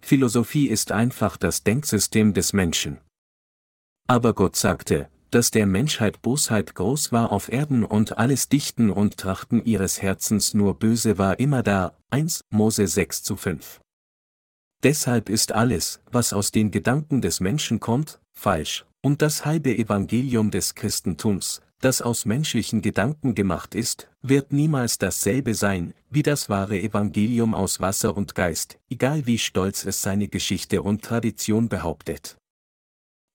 Philosophie 0.00 0.68
ist 0.68 0.92
einfach 0.92 1.36
das 1.36 1.64
Denksystem 1.64 2.34
des 2.34 2.52
Menschen. 2.52 2.98
Aber 4.06 4.32
Gott 4.32 4.56
sagte, 4.56 5.10
dass 5.30 5.50
der 5.50 5.66
Menschheit 5.66 6.22
Bosheit 6.22 6.74
groß 6.74 7.12
war 7.12 7.32
auf 7.32 7.52
Erden 7.52 7.84
und 7.84 8.16
alles 8.16 8.48
Dichten 8.48 8.90
und 8.90 9.18
Trachten 9.18 9.64
ihres 9.64 10.00
Herzens 10.00 10.54
nur 10.54 10.78
böse 10.78 11.18
war 11.18 11.38
immer 11.38 11.62
da, 11.62 11.96
1 12.10 12.44
Mose 12.50 12.86
6 12.86 13.22
zu 13.22 13.36
5. 13.36 13.80
Deshalb 14.82 15.28
ist 15.28 15.52
alles, 15.52 16.00
was 16.10 16.32
aus 16.32 16.52
den 16.52 16.70
Gedanken 16.70 17.20
des 17.20 17.40
Menschen 17.40 17.80
kommt, 17.80 18.20
falsch, 18.32 18.86
und 19.02 19.22
das 19.22 19.44
halbe 19.44 19.76
Evangelium 19.76 20.50
des 20.50 20.74
Christentums, 20.74 21.60
das 21.80 22.02
aus 22.02 22.24
menschlichen 22.24 22.82
Gedanken 22.82 23.34
gemacht 23.34 23.74
ist, 23.74 24.10
wird 24.20 24.52
niemals 24.52 24.98
dasselbe 24.98 25.54
sein, 25.54 25.94
wie 26.10 26.22
das 26.22 26.48
wahre 26.48 26.80
Evangelium 26.80 27.54
aus 27.54 27.80
Wasser 27.80 28.16
und 28.16 28.34
Geist, 28.34 28.78
egal 28.90 29.26
wie 29.26 29.38
stolz 29.38 29.84
es 29.84 30.02
seine 30.02 30.28
Geschichte 30.28 30.82
und 30.82 31.04
Tradition 31.04 31.68
behauptet. 31.68 32.36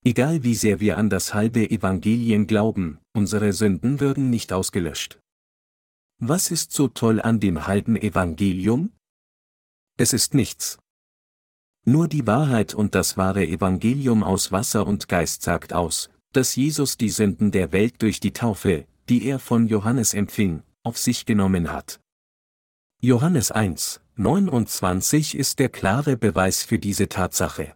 Egal 0.05 0.43
wie 0.43 0.55
sehr 0.55 0.81
wir 0.81 0.97
an 0.97 1.09
das 1.09 1.33
halbe 1.33 1.69
Evangelien 1.69 2.45
glauben, 2.45 2.99
unsere 3.13 3.53
Sünden 3.53 4.01
würden 4.01 4.29
nicht 4.29 4.51
ausgelöscht. 4.51 5.19
Was 6.19 6.51
ist 6.51 6.73
so 6.73 6.89
toll 6.89 7.21
an 7.21 7.39
dem 7.39 7.67
halben 7.67 7.95
Evangelium? 7.95 8.91
Es 9.97 10.11
ist 10.11 10.33
nichts. 10.33 10.77
Nur 11.85 12.07
die 12.09 12.27
Wahrheit 12.27 12.73
und 12.73 12.95
das 12.95 13.17
wahre 13.17 13.45
Evangelium 13.45 14.23
aus 14.23 14.51
Wasser 14.51 14.85
und 14.85 15.07
Geist 15.07 15.41
sagt 15.43 15.71
aus, 15.73 16.09
dass 16.33 16.55
Jesus 16.55 16.97
die 16.97 17.09
Sünden 17.09 17.51
der 17.51 17.71
Welt 17.71 18.01
durch 18.01 18.19
die 18.19 18.33
Taufe, 18.33 18.85
die 19.09 19.25
er 19.25 19.39
von 19.39 19.67
Johannes 19.67 20.13
empfing, 20.13 20.63
auf 20.83 20.97
sich 20.97 21.25
genommen 21.25 21.71
hat. 21.71 21.99
Johannes 23.01 23.51
1, 23.51 24.01
29 24.15 25.37
ist 25.37 25.59
der 25.59 25.69
klare 25.69 26.17
Beweis 26.17 26.63
für 26.63 26.79
diese 26.79 27.09
Tatsache. 27.09 27.75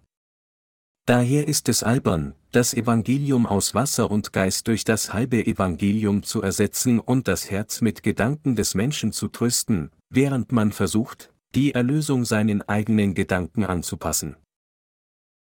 Daher 1.06 1.48
ist 1.48 1.70
es 1.70 1.84
albern, 1.84 2.34
das 2.52 2.74
Evangelium 2.74 3.46
aus 3.46 3.74
Wasser 3.74 4.12
und 4.12 4.34
Geist 4.34 4.68
durch 4.68 4.84
das 4.84 5.14
halbe 5.14 5.46
Evangelium 5.46 6.24
zu 6.24 6.42
ersetzen 6.42 7.00
und 7.00 7.28
das 7.28 7.50
Herz 7.50 7.82
mit 7.82 8.04
Gedanken 8.04 8.56
des 8.56 8.76
Menschen 8.76 9.14
zu 9.14 9.30
trösten, 9.30 9.92
während 10.10 10.52
man 10.52 10.72
versucht, 10.72 11.34
die 11.56 11.74
Erlösung 11.74 12.26
seinen 12.26 12.62
eigenen 12.62 13.14
Gedanken 13.14 13.64
anzupassen. 13.64 14.36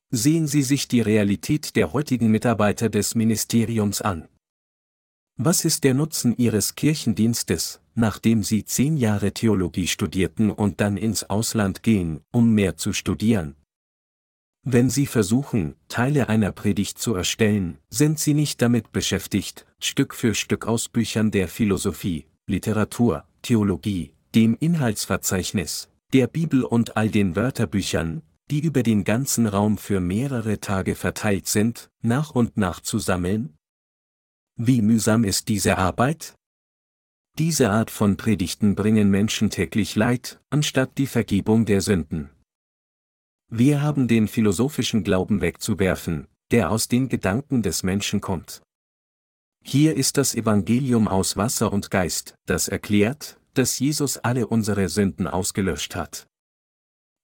Sehen 0.10 0.48
Sie 0.48 0.62
sich 0.62 0.88
die 0.88 1.02
Realität 1.02 1.76
der 1.76 1.93
heutigen 1.93 2.32
Mitarbeiter 2.32 2.89
des 2.89 3.15
Ministeriums 3.15 4.02
an. 4.02 4.28
Was 5.38 5.65
ist 5.65 5.84
der 5.84 5.93
Nutzen 5.93 6.36
Ihres 6.38 6.76
Kirchendienstes, 6.76 7.82
nachdem 7.93 8.43
Sie 8.43 8.65
zehn 8.65 8.98
Jahre 8.98 9.34
Theologie 9.34 9.88
studierten 9.88 10.50
und 10.50 10.82
dann 10.82 10.98
ins 10.98 11.24
Ausland 11.30 11.84
gehen, 11.84 12.22
um 12.32 12.54
mehr 12.54 12.78
zu 12.78 12.93
studieren, 12.93 13.56
wenn 14.70 14.89
Sie 14.89 15.06
versuchen, 15.06 15.76
Teile 15.88 16.28
einer 16.28 16.52
Predigt 16.52 17.00
zu 17.00 17.15
erstellen, 17.15 17.78
sind 17.89 18.20
Sie 18.20 18.34
nicht 18.34 18.62
damit 18.62 18.91
beschäftigt, 18.91 19.65
Stück 19.80 20.13
für 20.13 20.36
Stück 20.36 20.67
aus 20.67 20.89
Büchern 20.89 21.32
der 21.32 21.48
Philosophie, 21.48 22.26
Literatur, 22.48 23.24
Theologie, 23.43 24.12
dem 24.36 24.58
Inhaltsverzeichnis, 24.60 25.88
der 26.12 26.28
Bibel 26.28 26.65
und 26.65 26.98
all 26.98 27.08
den 27.08 27.38
Wörterbüchern, 27.38 28.24
die 28.49 28.62
über 28.62 28.83
den 28.83 29.03
ganzen 29.03 29.47
Raum 29.47 29.77
für 29.77 29.99
mehrere 29.99 30.60
Tage 30.60 30.95
verteilt 30.95 31.47
sind, 31.47 31.89
nach 32.01 32.31
und 32.31 32.57
nach 32.57 32.79
zu 32.79 32.99
sammeln? 32.99 33.55
Wie 34.55 34.81
mühsam 34.81 35.23
ist 35.23 35.49
diese 35.49 35.77
Arbeit? 35.77 36.38
diese 37.38 37.69
Art 37.69 37.91
von 37.91 38.17
Predigten 38.17 38.73
bringen 38.73 39.12
Menschen 39.12 39.51
täglich 39.51 39.95
Leid, 39.95 40.39
anstatt 40.49 40.97
die 40.97 41.05
Vergebung 41.05 41.65
der 41.65 41.81
Sünden. 41.81 42.31
Wir 43.49 43.81
haben 43.81 44.07
den 44.07 44.27
philosophischen 44.27 45.03
Glauben 45.03 45.39
wegzuwerfen, 45.39 46.27
der 46.49 46.71
aus 46.71 46.88
den 46.88 47.10
Gedanken 47.10 47.62
des 47.62 47.83
Menschen 47.83 48.21
kommt. 48.21 48.63
Hier 49.63 49.95
ist 49.95 50.17
das 50.17 50.33
Evangelium 50.33 51.07
aus 51.07 51.38
Wasser 51.38 51.71
und 51.71 51.91
Geist, 51.91 52.36
das 52.45 52.67
erklärt, 52.67 53.39
dass 53.53 53.77
Jesus 53.77 54.17
alle 54.17 54.47
unsere 54.47 54.89
Sünden 54.89 55.27
ausgelöscht 55.27 55.95
hat. 55.95 56.25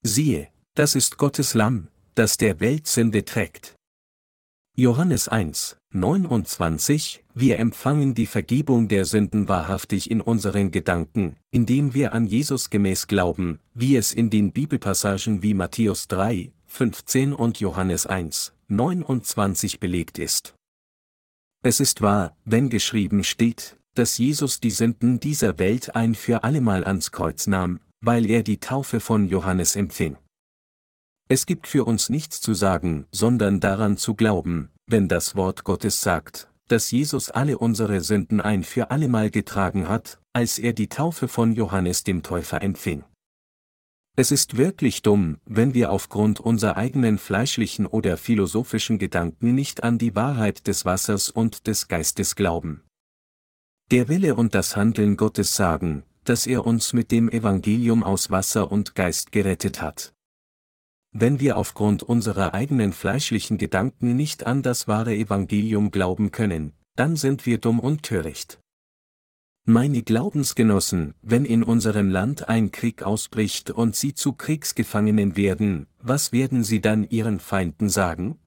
Siehe, 0.03 0.49
das 0.75 0.95
ist 0.95 1.17
Gottes 1.17 1.53
Lamm, 1.53 1.87
das 2.15 2.37
der 2.37 2.59
Welt 2.59 2.87
Sünde 2.87 3.25
trägt. 3.25 3.75
Johannes 4.75 5.27
1, 5.27 5.77
29, 5.91 7.23
wir 7.35 7.59
empfangen 7.59 8.15
die 8.15 8.25
Vergebung 8.25 8.87
der 8.87 9.05
Sünden 9.05 9.47
wahrhaftig 9.47 10.09
in 10.09 10.19
unseren 10.19 10.71
Gedanken, 10.71 11.35
indem 11.51 11.93
wir 11.93 12.13
an 12.13 12.25
Jesus 12.25 12.71
gemäß 12.71 13.05
glauben, 13.05 13.59
wie 13.75 13.95
es 13.95 14.13
in 14.13 14.31
den 14.31 14.51
Bibelpassagen 14.51 15.43
wie 15.43 15.53
Matthäus 15.53 16.07
3, 16.07 16.51
15 16.65 17.33
und 17.33 17.59
Johannes 17.59 18.07
1, 18.07 18.53
29 18.67 19.79
belegt 19.79 20.17
ist. 20.17 20.55
Es 21.61 21.79
ist 21.79 22.01
wahr, 22.01 22.35
wenn 22.45 22.69
geschrieben 22.69 23.23
steht, 23.23 23.77
dass 23.93 24.17
Jesus 24.17 24.59
die 24.59 24.71
Sünden 24.71 25.19
dieser 25.19 25.59
Welt 25.59 25.95
ein 25.95 26.15
für 26.15 26.43
allemal 26.43 26.83
ans 26.83 27.11
Kreuz 27.11 27.45
nahm, 27.45 27.79
weil 28.01 28.27
er 28.27 28.41
die 28.41 28.59
Taufe 28.59 28.99
von 28.99 29.29
Johannes 29.29 29.75
empfing. 29.75 30.17
Es 31.33 31.47
gibt 31.47 31.65
für 31.65 31.85
uns 31.85 32.09
nichts 32.09 32.41
zu 32.41 32.53
sagen, 32.53 33.07
sondern 33.11 33.59
daran 33.59 33.97
zu 33.97 34.13
glauben, 34.13 34.69
wenn 34.85 35.07
das 35.07 35.35
Wort 35.35 35.63
Gottes 35.63 35.99
sagt, 35.99 36.47
dass 36.67 36.91
Jesus 36.91 37.31
alle 37.31 37.57
unsere 37.57 38.01
Sünden 38.01 38.39
ein 38.39 38.63
für 38.63 38.91
allemal 38.91 39.31
getragen 39.31 39.89
hat, 39.89 40.19
als 40.33 40.59
er 40.59 40.73
die 40.73 40.89
Taufe 40.89 41.27
von 41.27 41.51
Johannes 41.51 42.03
dem 42.03 42.21
Täufer 42.21 42.61
empfing. 42.61 43.03
Es 44.15 44.29
ist 44.29 44.57
wirklich 44.57 45.01
dumm, 45.01 45.39
wenn 45.45 45.73
wir 45.73 45.91
aufgrund 45.91 46.39
unserer 46.39 46.77
eigenen 46.77 47.17
fleischlichen 47.17 47.87
oder 47.87 48.17
philosophischen 48.17 48.99
Gedanken 48.99 49.55
nicht 49.55 49.81
an 49.81 49.97
die 49.97 50.15
Wahrheit 50.15 50.67
des 50.67 50.85
Wassers 50.85 51.31
und 51.31 51.65
des 51.65 51.87
Geistes 51.87 52.35
glauben. 52.35 52.83
Der 53.89 54.07
Wille 54.07 54.35
und 54.35 54.53
das 54.53 54.75
Handeln 54.75 55.17
Gottes 55.17 55.55
sagen, 55.55 56.03
dass 56.25 56.45
er 56.45 56.63
uns 56.67 56.93
mit 56.93 57.09
dem 57.09 57.27
Evangelium 57.27 58.03
aus 58.03 58.29
Wasser 58.29 58.71
und 58.71 58.93
Geist 58.93 59.31
gerettet 59.31 59.81
hat. 59.81 60.13
Wenn 61.15 61.39
wir 61.39 61.57
aufgrund 61.57 62.01
unserer 62.01 62.55
eigenen 62.55 62.91
fleischlichen 62.91 63.59
Gedanken 63.59 64.15
nicht 64.15 64.47
an 64.47 64.63
das 64.63 64.87
wahre 64.87 65.13
Evangelium 65.13 65.91
glauben 65.91 66.31
können, 66.31 66.73
dann 66.95 67.15
sind 67.15 67.45
wir 67.45 67.59
dumm 67.59 67.79
und 67.79 68.01
töricht. 68.01 68.59
Meine 69.65 70.01
Glaubensgenossen, 70.01 71.13
wenn 71.21 71.45
in 71.45 71.63
unserem 71.63 72.09
Land 72.09 72.49
ein 72.49 72.71
Krieg 72.71 73.03
ausbricht 73.03 73.69
und 73.69 73.95
Sie 73.95 74.13
zu 74.13 74.33
Kriegsgefangenen 74.33 75.37
werden, 75.37 75.87
was 75.99 76.31
werden 76.31 76.63
Sie 76.63 76.81
dann 76.81 77.07
Ihren 77.07 77.39
Feinden 77.39 77.89
sagen? 77.89 78.39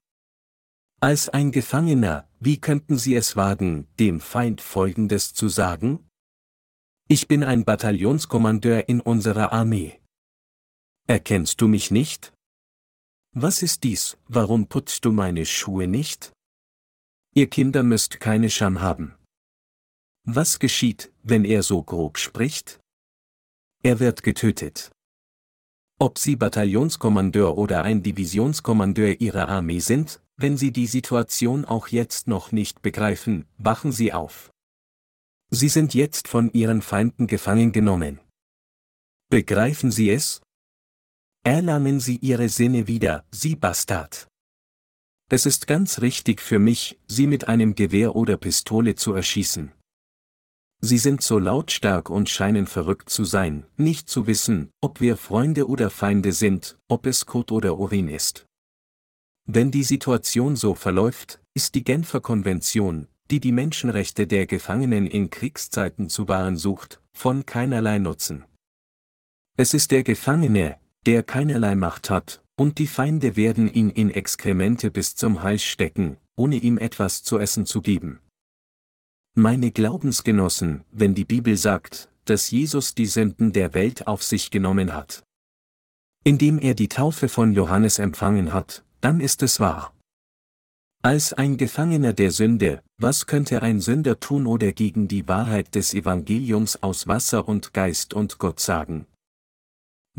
Als 0.99 1.29
ein 1.29 1.51
Gefangener, 1.51 2.27
wie 2.39 2.59
könnten 2.59 2.97
Sie 2.97 3.15
es 3.15 3.35
wagen, 3.35 3.87
dem 3.97 4.19
Feind 4.19 4.61
Folgendes 4.61 5.33
zu 5.33 5.47
sagen? 5.47 6.07
Ich 7.07 7.27
bin 7.27 7.43
ein 7.43 7.63
Bataillonskommandeur 7.63 8.89
in 8.89 8.99
unserer 8.99 9.53
Armee. 9.53 9.99
Erkennst 11.07 11.61
du 11.61 11.67
mich 11.67 11.89
nicht? 11.89 12.33
Was 13.39 13.61
ist 13.61 13.83
dies, 13.83 14.17
warum 14.27 14.65
putzt 14.65 15.05
du 15.05 15.11
meine 15.11 15.45
Schuhe 15.45 15.87
nicht? 15.87 16.33
Ihr 17.35 17.47
Kinder 17.47 17.83
müsst 17.83 18.19
keine 18.19 18.49
Scham 18.49 18.81
haben. 18.81 19.13
Was 20.23 20.57
geschieht, 20.57 21.13
wenn 21.21 21.45
er 21.45 21.61
so 21.61 21.83
grob 21.83 22.17
spricht? 22.17 22.79
Er 23.83 23.99
wird 23.99 24.23
getötet. 24.23 24.91
Ob 25.99 26.17
Sie 26.17 26.35
Bataillonskommandeur 26.35 27.59
oder 27.59 27.83
ein 27.83 28.01
Divisionskommandeur 28.01 29.21
Ihrer 29.21 29.49
Armee 29.49 29.81
sind, 29.81 30.19
wenn 30.37 30.57
Sie 30.57 30.71
die 30.71 30.87
Situation 30.87 31.63
auch 31.63 31.89
jetzt 31.89 32.27
noch 32.27 32.51
nicht 32.51 32.81
begreifen, 32.81 33.45
wachen 33.59 33.91
Sie 33.91 34.13
auf. 34.13 34.49
Sie 35.51 35.69
sind 35.69 35.93
jetzt 35.93 36.27
von 36.27 36.51
Ihren 36.53 36.81
Feinden 36.81 37.27
gefangen 37.27 37.71
genommen. 37.71 38.19
Begreifen 39.29 39.91
Sie 39.91 40.09
es? 40.09 40.41
Erlangen 41.47 42.01
Sie 42.01 42.17
Ihre 42.17 42.49
Sinne 42.49 42.87
wieder, 42.87 43.23
Sie 43.31 43.55
Bastard. 43.55 44.27
Es 45.31 45.45
ist 45.45 45.65
ganz 45.65 46.01
richtig 46.01 46.41
für 46.41 46.59
mich, 46.59 46.99
Sie 47.07 47.25
mit 47.25 47.47
einem 47.47 47.73
Gewehr 47.73 48.17
oder 48.17 48.35
Pistole 48.35 48.95
zu 48.95 49.13
erschießen. 49.13 49.71
Sie 50.81 50.97
sind 50.97 51.21
so 51.23 51.39
lautstark 51.39 52.09
und 52.09 52.27
scheinen 52.27 52.67
verrückt 52.67 53.09
zu 53.09 53.23
sein, 53.23 53.65
nicht 53.77 54.09
zu 54.09 54.27
wissen, 54.27 54.71
ob 54.81 54.99
wir 54.99 55.15
Freunde 55.15 55.69
oder 55.69 55.89
Feinde 55.89 56.33
sind, 56.33 56.77
ob 56.89 57.05
es 57.05 57.25
Kot 57.25 57.53
oder 57.53 57.79
Urin 57.79 58.09
ist. 58.09 58.45
Wenn 59.45 59.71
die 59.71 59.83
Situation 59.83 60.57
so 60.57 60.75
verläuft, 60.75 61.39
ist 61.53 61.75
die 61.75 61.85
Genfer 61.85 62.19
Konvention, 62.19 63.07
die 63.31 63.39
die 63.39 63.53
Menschenrechte 63.53 64.27
der 64.27 64.47
Gefangenen 64.47 65.07
in 65.07 65.29
Kriegszeiten 65.29 66.09
zu 66.09 66.27
wahren 66.27 66.57
sucht, 66.57 67.01
von 67.13 67.45
keinerlei 67.45 67.99
Nutzen. 67.99 68.43
Es 69.55 69.73
ist 69.73 69.91
der 69.91 70.03
Gefangene, 70.03 70.77
der 71.07 71.23
keinerlei 71.23 71.73
Macht 71.75 72.09
hat, 72.09 72.43
und 72.57 72.79
die 72.79 72.85
Feinde 72.85 73.37
werden 73.37 73.73
ihn 73.73 73.89
in 73.89 74.11
Exkremente 74.11 74.91
bis 74.91 75.15
zum 75.15 75.41
Hals 75.41 75.63
stecken, 75.63 76.17
ohne 76.35 76.57
ihm 76.57 76.77
etwas 76.77 77.23
zu 77.23 77.39
essen 77.39 77.65
zu 77.65 77.81
geben. 77.81 78.19
Meine 79.33 79.71
Glaubensgenossen, 79.71 80.83
wenn 80.91 81.15
die 81.15 81.23
Bibel 81.23 81.55
sagt, 81.55 82.09
dass 82.25 82.51
Jesus 82.51 82.93
die 82.93 83.05
Sünden 83.05 83.53
der 83.53 83.73
Welt 83.73 84.05
auf 84.05 84.21
sich 84.21 84.51
genommen 84.51 84.93
hat. 84.93 85.23
Indem 86.25 86.59
er 86.59 86.73
die 86.73 86.89
Taufe 86.89 87.29
von 87.29 87.53
Johannes 87.53 87.99
empfangen 87.99 88.51
hat, 88.51 88.83
dann 88.99 89.21
ist 89.21 89.41
es 89.43 89.61
wahr. 89.61 89.93
Als 91.03 91.31
ein 91.31 91.55
Gefangener 91.55 92.11
der 92.11 92.31
Sünde, 92.31 92.81
was 92.97 93.27
könnte 93.27 93.61
ein 93.61 93.79
Sünder 93.79 94.19
tun 94.19 94.45
oder 94.45 94.73
gegen 94.73 95.07
die 95.07 95.25
Wahrheit 95.29 95.73
des 95.73 95.93
Evangeliums 95.93 96.83
aus 96.83 97.07
Wasser 97.07 97.47
und 97.47 97.73
Geist 97.73 98.13
und 98.13 98.39
Gott 98.39 98.59
sagen? 98.59 99.05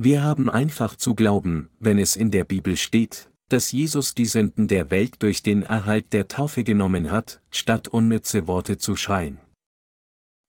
Wir 0.00 0.22
haben 0.22 0.48
einfach 0.48 0.94
zu 0.94 1.16
glauben, 1.16 1.70
wenn 1.80 1.98
es 1.98 2.14
in 2.14 2.30
der 2.30 2.44
Bibel 2.44 2.76
steht, 2.76 3.32
dass 3.48 3.72
Jesus 3.72 4.14
die 4.14 4.26
Sünden 4.26 4.68
der 4.68 4.92
Welt 4.92 5.16
durch 5.18 5.42
den 5.42 5.64
Erhalt 5.64 6.12
der 6.12 6.28
Taufe 6.28 6.62
genommen 6.62 7.10
hat, 7.10 7.40
statt 7.50 7.88
unnütze 7.88 8.46
Worte 8.46 8.78
zu 8.78 8.94
schreien. 8.94 9.40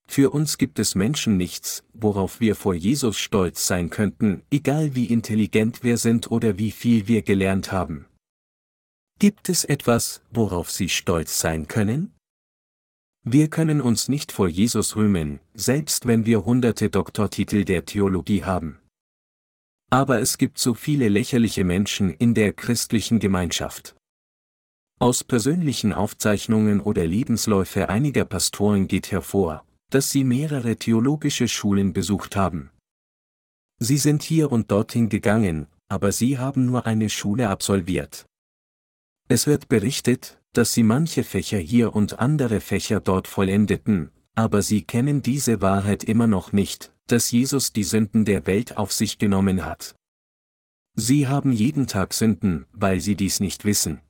Für 0.06 0.30
uns 0.30 0.56
gibt 0.56 0.78
es 0.78 0.94
Menschen 0.94 1.36
nichts, 1.36 1.82
worauf 1.94 2.38
wir 2.38 2.54
vor 2.54 2.74
Jesus 2.74 3.18
stolz 3.18 3.66
sein 3.66 3.90
könnten, 3.90 4.42
egal 4.52 4.94
wie 4.94 5.06
intelligent 5.06 5.82
wir 5.82 5.96
sind 5.96 6.30
oder 6.30 6.56
wie 6.56 6.70
viel 6.70 7.08
wir 7.08 7.22
gelernt 7.22 7.72
haben. 7.72 8.06
Gibt 9.18 9.48
es 9.48 9.64
etwas, 9.64 10.22
worauf 10.30 10.70
Sie 10.70 10.88
stolz 10.88 11.40
sein 11.40 11.66
können? 11.66 12.14
Wir 13.24 13.48
können 13.48 13.80
uns 13.80 14.08
nicht 14.08 14.30
vor 14.30 14.46
Jesus 14.46 14.94
rühmen, 14.94 15.40
selbst 15.54 16.06
wenn 16.06 16.24
wir 16.24 16.44
hunderte 16.44 16.88
Doktortitel 16.88 17.64
der 17.64 17.84
Theologie 17.84 18.44
haben. 18.44 18.78
Aber 19.90 20.20
es 20.20 20.38
gibt 20.38 20.58
so 20.58 20.74
viele 20.74 21.08
lächerliche 21.08 21.64
Menschen 21.64 22.10
in 22.10 22.32
der 22.32 22.52
christlichen 22.52 23.18
Gemeinschaft. 23.18 23.96
Aus 25.00 25.24
persönlichen 25.24 25.92
Aufzeichnungen 25.92 26.80
oder 26.80 27.04
Lebensläufe 27.04 27.88
einiger 27.88 28.24
Pastoren 28.24 28.86
geht 28.86 29.10
hervor, 29.10 29.64
dass 29.90 30.10
sie 30.10 30.22
mehrere 30.22 30.76
theologische 30.76 31.48
Schulen 31.48 31.92
besucht 31.92 32.36
haben. 32.36 32.70
Sie 33.80 33.96
sind 33.96 34.22
hier 34.22 34.52
und 34.52 34.70
dorthin 34.70 35.08
gegangen, 35.08 35.66
aber 35.88 36.12
sie 36.12 36.38
haben 36.38 36.66
nur 36.66 36.86
eine 36.86 37.10
Schule 37.10 37.48
absolviert. 37.48 38.26
Es 39.28 39.46
wird 39.46 39.68
berichtet, 39.68 40.40
dass 40.52 40.72
sie 40.72 40.82
manche 40.84 41.24
Fächer 41.24 41.58
hier 41.58 41.96
und 41.96 42.18
andere 42.20 42.60
Fächer 42.60 43.00
dort 43.00 43.26
vollendeten, 43.26 44.10
aber 44.34 44.62
sie 44.62 44.82
kennen 44.82 45.22
diese 45.22 45.60
Wahrheit 45.60 46.04
immer 46.04 46.26
noch 46.26 46.52
nicht, 46.52 46.92
dass 47.10 47.30
Jesus 47.30 47.72
die 47.72 47.84
Sünden 47.84 48.24
der 48.24 48.46
Welt 48.46 48.76
auf 48.76 48.92
sich 48.92 49.18
genommen 49.18 49.64
hat. 49.64 49.94
Sie 50.96 51.28
haben 51.28 51.52
jeden 51.52 51.86
Tag 51.86 52.14
Sünden, 52.14 52.66
weil 52.72 53.00
sie 53.00 53.16
dies 53.16 53.40
nicht 53.40 53.64
wissen. 53.64 54.00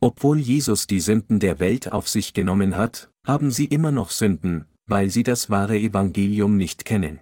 Obwohl 0.00 0.38
Jesus 0.38 0.86
die 0.86 1.00
Sünden 1.00 1.40
der 1.40 1.58
Welt 1.58 1.92
auf 1.92 2.08
sich 2.08 2.32
genommen 2.32 2.76
hat, 2.76 3.10
haben 3.26 3.50
sie 3.50 3.66
immer 3.66 3.92
noch 3.92 4.10
Sünden, 4.10 4.64
weil 4.86 5.10
sie 5.10 5.22
das 5.22 5.50
wahre 5.50 5.78
Evangelium 5.78 6.56
nicht 6.56 6.84
kennen. 6.84 7.20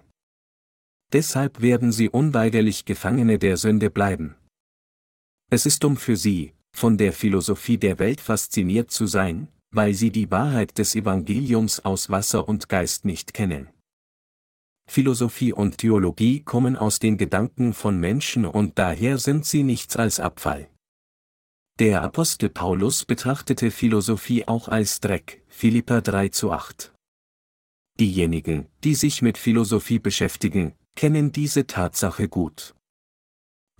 Deshalb 1.11 1.61
werden 1.61 1.91
sie 1.91 2.09
unweigerlich 2.09 2.85
Gefangene 2.85 3.37
der 3.39 3.57
Sünde 3.57 3.89
bleiben. 3.89 4.35
Es 5.51 5.65
ist 5.65 5.83
dumm 5.83 5.97
für 5.97 6.15
sie, 6.15 6.53
von 6.71 6.97
der 6.97 7.11
Philosophie 7.11 7.77
der 7.77 7.99
Welt 7.99 8.21
fasziniert 8.21 8.91
zu 8.91 9.07
sein, 9.07 9.49
weil 9.71 9.93
sie 9.93 10.11
die 10.11 10.31
Wahrheit 10.31 10.77
des 10.77 10.95
Evangeliums 10.95 11.83
aus 11.83 12.09
Wasser 12.09 12.47
und 12.47 12.69
Geist 12.69 13.05
nicht 13.05 13.33
kennen. 13.33 13.69
Philosophie 14.89 15.53
und 15.53 15.77
Theologie 15.77 16.41
kommen 16.41 16.75
aus 16.75 16.97
den 16.97 17.17
Gedanken 17.17 17.73
von 17.73 17.99
Menschen 17.99 18.43
und 18.45 18.79
daher 18.79 19.19
sind 19.19 19.45
sie 19.45 19.61
nichts 19.61 19.95
als 19.97 20.19
Abfall. 20.19 20.67
Der 21.77 22.01
Apostel 22.01 22.49
Paulus 22.49 23.05
betrachtete 23.05 23.69
Philosophie 23.69 24.47
auch 24.47 24.67
als 24.67 24.99
Dreck, 24.99 25.43
Philippa 25.47 26.01
3 26.01 26.29
zu 26.29 26.51
8. 26.51 26.91
diejenigen, 27.99 28.65
die 28.83 28.95
sich 28.95 29.21
mit 29.21 29.37
Philosophie 29.37 29.99
beschäftigen, 29.99 30.73
kennen 30.95 31.31
diese 31.31 31.67
Tatsache 31.67 32.27
gut. 32.27 32.73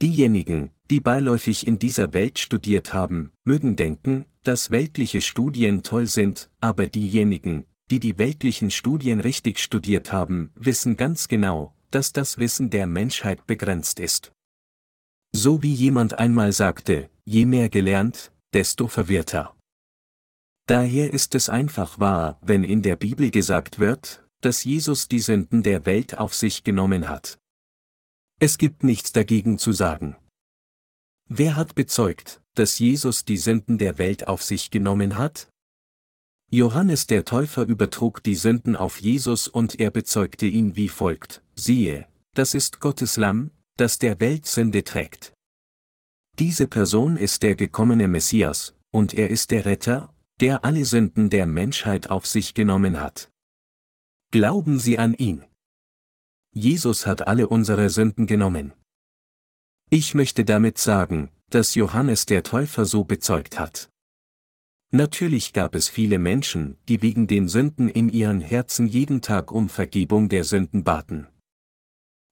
Diejenigen, 0.02 0.70
die 0.92 1.00
beiläufig 1.00 1.66
in 1.66 1.80
dieser 1.80 2.14
Welt 2.14 2.38
studiert 2.38 2.94
haben, 2.94 3.32
mögen 3.46 3.76
denken, 3.76 4.26
dass 4.44 4.70
weltliche 4.70 5.22
Studien 5.22 5.82
toll 5.82 6.06
sind, 6.06 6.52
aber 6.62 6.86
diejenigen, 6.88 7.66
die 7.90 8.00
die 8.00 8.18
weltlichen 8.18 8.72
Studien 8.72 9.20
richtig 9.20 9.60
studiert 9.60 10.12
haben, 10.12 10.52
wissen 10.56 10.98
ganz 10.98 11.28
genau, 11.28 11.74
dass 11.92 12.14
das 12.14 12.38
Wissen 12.38 12.70
der 12.70 12.88
Menschheit 12.88 13.48
begrenzt 13.48 14.00
ist. 14.00 14.32
So 15.32 15.64
wie 15.64 15.74
jemand 15.74 16.18
einmal 16.18 16.52
sagte, 16.54 17.10
je 17.26 17.46
mehr 17.46 17.70
gelernt, 17.70 18.32
desto 18.54 18.88
verwirrter. 18.88 19.56
Daher 20.68 21.14
ist 21.14 21.34
es 21.36 21.50
einfach 21.50 22.00
wahr, 22.00 22.40
wenn 22.42 22.64
in 22.64 22.82
der 22.82 22.96
Bibel 22.96 23.32
gesagt 23.32 23.80
wird, 23.80 24.26
dass 24.42 24.64
Jesus 24.64 25.08
die 25.08 25.20
Sünden 25.20 25.64
der 25.64 25.86
Welt 25.86 26.18
auf 26.18 26.34
sich 26.34 26.64
genommen 26.64 27.10
hat. 27.10 27.40
Es 28.40 28.58
gibt 28.58 28.84
nichts 28.84 29.12
dagegen 29.12 29.58
zu 29.58 29.74
sagen. 29.74 30.16
Wer 31.28 31.56
hat 31.56 31.76
bezeugt, 31.76 32.42
dass 32.56 32.80
Jesus 32.80 33.26
die 33.26 33.38
Sünden 33.38 33.78
der 33.78 33.98
Welt 33.98 34.28
auf 34.28 34.42
sich 34.42 34.72
genommen 34.72 35.18
hat? 35.18 35.50
Johannes 36.52 37.06
der 37.06 37.26
Täufer 37.26 37.64
übertrug 37.64 38.24
die 38.24 38.34
Sünden 38.34 38.76
auf 38.76 39.00
Jesus 39.00 39.48
und 39.48 39.80
er 39.80 39.92
bezeugte 39.92 40.48
ihn 40.48 40.76
wie 40.76 40.90
folgt, 40.90 41.44
siehe, 41.56 42.08
das 42.34 42.56
ist 42.56 42.80
Gottes 42.80 43.18
Lamm, 43.18 43.52
das 43.78 44.00
der 44.00 44.20
Welt 44.20 44.48
Sünde 44.48 44.84
trägt. 44.84 45.34
Diese 46.40 46.68
Person 46.68 47.18
ist 47.18 47.44
der 47.44 47.56
gekommene 47.56 48.08
Messias, 48.08 48.74
und 48.92 49.14
er 49.14 49.30
ist 49.30 49.52
der 49.52 49.66
Retter, 49.66 50.12
der 50.40 50.66
alle 50.66 50.86
Sünden 50.86 51.30
der 51.30 51.46
Menschheit 51.46 52.10
auf 52.10 52.26
sich 52.26 52.56
genommen 52.56 53.00
hat. 53.00 53.30
Glauben 54.32 54.80
Sie 54.80 54.98
an 54.98 55.14
ihn. 55.14 55.46
Jesus 56.52 57.06
hat 57.06 57.28
alle 57.28 57.48
unsere 57.48 57.90
Sünden 57.90 58.26
genommen. 58.26 58.74
Ich 59.92 60.16
möchte 60.16 60.46
damit 60.46 60.80
sagen, 60.80 61.30
dass 61.50 61.76
Johannes 61.76 62.26
der 62.26 62.42
Täufer 62.42 62.86
so 62.86 63.04
bezeugt 63.04 63.60
hat. 63.60 63.90
Natürlich 64.92 65.54
gab 65.54 65.76
es 65.76 65.88
viele 65.88 66.18
Menschen, 66.18 66.78
die 66.88 67.02
wegen 67.04 67.28
den 67.28 67.48
Sünden 67.48 67.90
in 67.90 68.10
ihren 68.10 68.42
Herzen 68.42 68.88
jeden 68.88 69.22
Tag 69.22 69.52
um 69.52 69.70
Vergebung 69.70 70.30
der 70.30 70.44
Sünden 70.44 70.84
baten. 70.84 71.28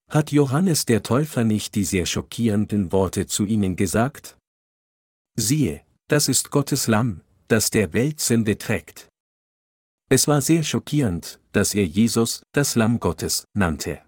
Hat 0.10 0.32
Johannes 0.32 0.86
der 0.86 1.04
Täufer 1.04 1.44
nicht 1.44 1.76
die 1.76 1.84
sehr 1.84 2.06
schockierenden 2.06 2.92
Worte 2.92 3.28
zu 3.28 3.46
ihnen 3.46 3.76
gesagt? 3.76 4.38
Siehe, 5.36 5.82
das 6.08 6.30
ist 6.30 6.50
Gottes 6.50 6.88
Lamm, 6.88 7.22
das 7.48 7.70
der 7.70 7.94
Welt 7.94 8.20
Sünde 8.22 8.58
trägt. 8.58 9.08
Es 10.10 10.28
war 10.28 10.42
sehr 10.42 10.64
schockierend, 10.64 11.40
dass 11.52 11.76
er 11.76 11.86
Jesus, 11.86 12.42
das 12.54 12.76
Lamm 12.76 13.00
Gottes, 13.00 13.46
nannte. 13.54 14.02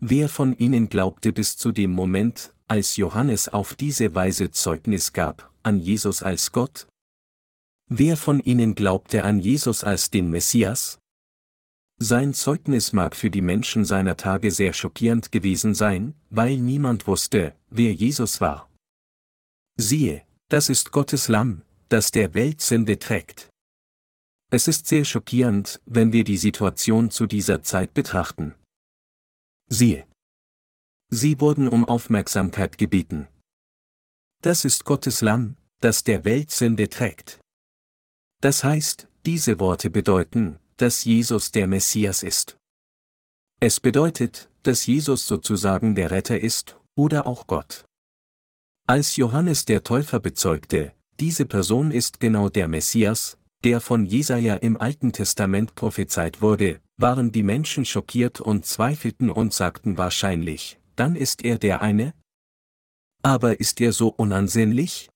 Wer 0.00 0.28
von 0.28 0.56
ihnen 0.56 0.88
glaubte 0.88 1.32
bis 1.32 1.56
zu 1.56 1.70
dem 1.70 1.92
Moment, 1.92 2.54
als 2.66 2.96
Johannes 2.96 3.48
auf 3.48 3.74
diese 3.74 4.14
Weise 4.14 4.50
Zeugnis 4.50 5.12
gab, 5.12 5.52
an 5.62 5.78
Jesus 5.78 6.22
als 6.22 6.50
Gott, 6.50 6.88
Wer 7.88 8.16
von 8.16 8.40
ihnen 8.40 8.74
glaubte 8.74 9.22
an 9.22 9.38
Jesus 9.38 9.84
als 9.84 10.10
den 10.10 10.28
Messias? 10.28 10.98
Sein 11.98 12.34
Zeugnis 12.34 12.92
mag 12.92 13.14
für 13.14 13.30
die 13.30 13.40
Menschen 13.40 13.84
seiner 13.84 14.16
Tage 14.16 14.50
sehr 14.50 14.72
schockierend 14.72 15.30
gewesen 15.30 15.72
sein, 15.72 16.14
weil 16.28 16.56
niemand 16.56 17.06
wusste, 17.06 17.54
wer 17.70 17.94
Jesus 17.94 18.40
war. 18.40 18.68
Siehe, 19.76 20.26
das 20.48 20.68
ist 20.68 20.90
Gottes 20.90 21.28
Lamm, 21.28 21.62
das 21.88 22.10
der 22.10 22.34
Welt 22.34 22.60
Sünde 22.60 22.98
trägt. 22.98 23.50
Es 24.50 24.66
ist 24.66 24.88
sehr 24.88 25.04
schockierend, 25.04 25.80
wenn 25.86 26.12
wir 26.12 26.24
die 26.24 26.38
Situation 26.38 27.10
zu 27.10 27.26
dieser 27.26 27.62
Zeit 27.62 27.94
betrachten. 27.94 28.54
Siehe. 29.68 30.06
Sie 31.08 31.40
wurden 31.40 31.68
um 31.68 31.84
Aufmerksamkeit 31.84 32.78
gebeten. 32.78 33.28
Das 34.42 34.64
ist 34.64 34.84
Gottes 34.84 35.20
Lamm, 35.20 35.56
das 35.80 36.02
der 36.02 36.24
Welt 36.24 36.50
Sünde 36.50 36.88
trägt. 36.88 37.40
Das 38.40 38.64
heißt, 38.64 39.08
diese 39.24 39.58
Worte 39.58 39.90
bedeuten, 39.90 40.58
dass 40.76 41.04
Jesus 41.04 41.52
der 41.52 41.66
Messias 41.66 42.22
ist. 42.22 42.58
Es 43.60 43.80
bedeutet, 43.80 44.50
dass 44.62 44.86
Jesus 44.86 45.26
sozusagen 45.26 45.94
der 45.94 46.10
Retter 46.10 46.38
ist, 46.38 46.78
oder 46.94 47.26
auch 47.26 47.46
Gott. 47.46 47.86
Als 48.86 49.16
Johannes 49.16 49.64
der 49.64 49.82
Täufer 49.82 50.20
bezeugte, 50.20 50.92
diese 51.18 51.46
Person 51.46 51.90
ist 51.90 52.20
genau 52.20 52.48
der 52.48 52.68
Messias, 52.68 53.38
der 53.64 53.80
von 53.80 54.04
Jesaja 54.04 54.54
im 54.56 54.78
Alten 54.80 55.12
Testament 55.12 55.74
prophezeit 55.74 56.42
wurde, 56.42 56.80
waren 56.98 57.32
die 57.32 57.42
Menschen 57.42 57.84
schockiert 57.84 58.40
und 58.40 58.66
zweifelten 58.66 59.30
und 59.30 59.52
sagten 59.52 59.98
wahrscheinlich, 59.98 60.78
dann 60.94 61.16
ist 61.16 61.44
er 61.44 61.58
der 61.58 61.82
eine? 61.82 62.14
Aber 63.22 63.60
ist 63.60 63.80
er 63.80 63.92
so 63.92 64.08
unansehnlich? 64.08 65.10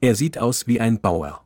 Er 0.00 0.14
sieht 0.14 0.38
aus 0.38 0.66
wie 0.66 0.80
ein 0.80 1.00
Bauer. 1.00 1.45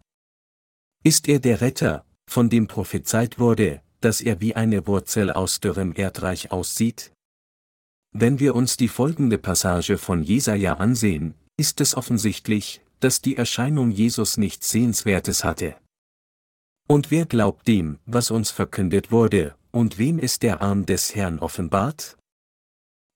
Ist 1.03 1.29
er 1.29 1.39
der 1.39 1.63
Retter, 1.63 2.05
von 2.29 2.51
dem 2.51 2.67
prophezeit 2.67 3.39
wurde, 3.39 3.81
dass 4.01 4.21
er 4.21 4.41
wie 4.43 4.55
eine 4.55 4.87
Wurzel 4.87 5.33
aus 5.33 5.61
dürrem 5.61 5.95
Erdreich 5.95 6.53
aussieht? 6.53 7.13
Wenn 8.13 8.39
wir 8.39 8.55
uns 8.55 8.77
die 8.77 8.89
folgende 8.89 9.39
Passage 9.39 9.97
von 9.97 10.23
Jesaja 10.23 10.75
ansehen, 10.75 11.35
ist 11.57 11.81
es 11.81 11.95
offensichtlich, 11.95 12.83
dass 13.01 13.23
die 13.23 13.37
Erscheinung 13.37 13.91
Jesus 13.91 14.37
nichts 14.37 14.71
Sehenswertes 14.71 15.43
hatte. 15.43 15.75
Und 16.87 17.11
wer 17.11 17.25
glaubt 17.25 17.67
dem, 17.67 17.99
was 18.05 18.31
uns 18.31 18.51
verkündet 18.51 19.11
wurde, 19.11 19.55
und 19.71 19.97
wem 19.97 20.19
ist 20.19 20.43
der 20.43 20.61
Arm 20.61 20.85
des 20.85 21.15
Herrn 21.15 21.39
offenbart? 21.39 22.19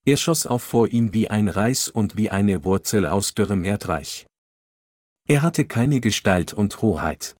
Er 0.07 0.17
schoss 0.17 0.47
auf 0.47 0.63
vor 0.63 0.89
ihm 0.89 1.13
wie 1.13 1.29
ein 1.29 1.49
Reis 1.49 1.89
und 1.89 2.17
wie 2.17 2.31
eine 2.31 2.65
Wurzel 2.65 3.07
aus 3.07 3.35
dürrem 3.35 3.65
Erdreich. 3.65 4.27
Er 5.29 5.43
hatte 5.43 5.67
keine 5.67 6.01
Gestalt 6.01 6.55
und 6.55 6.81
Hoheit. 6.81 7.35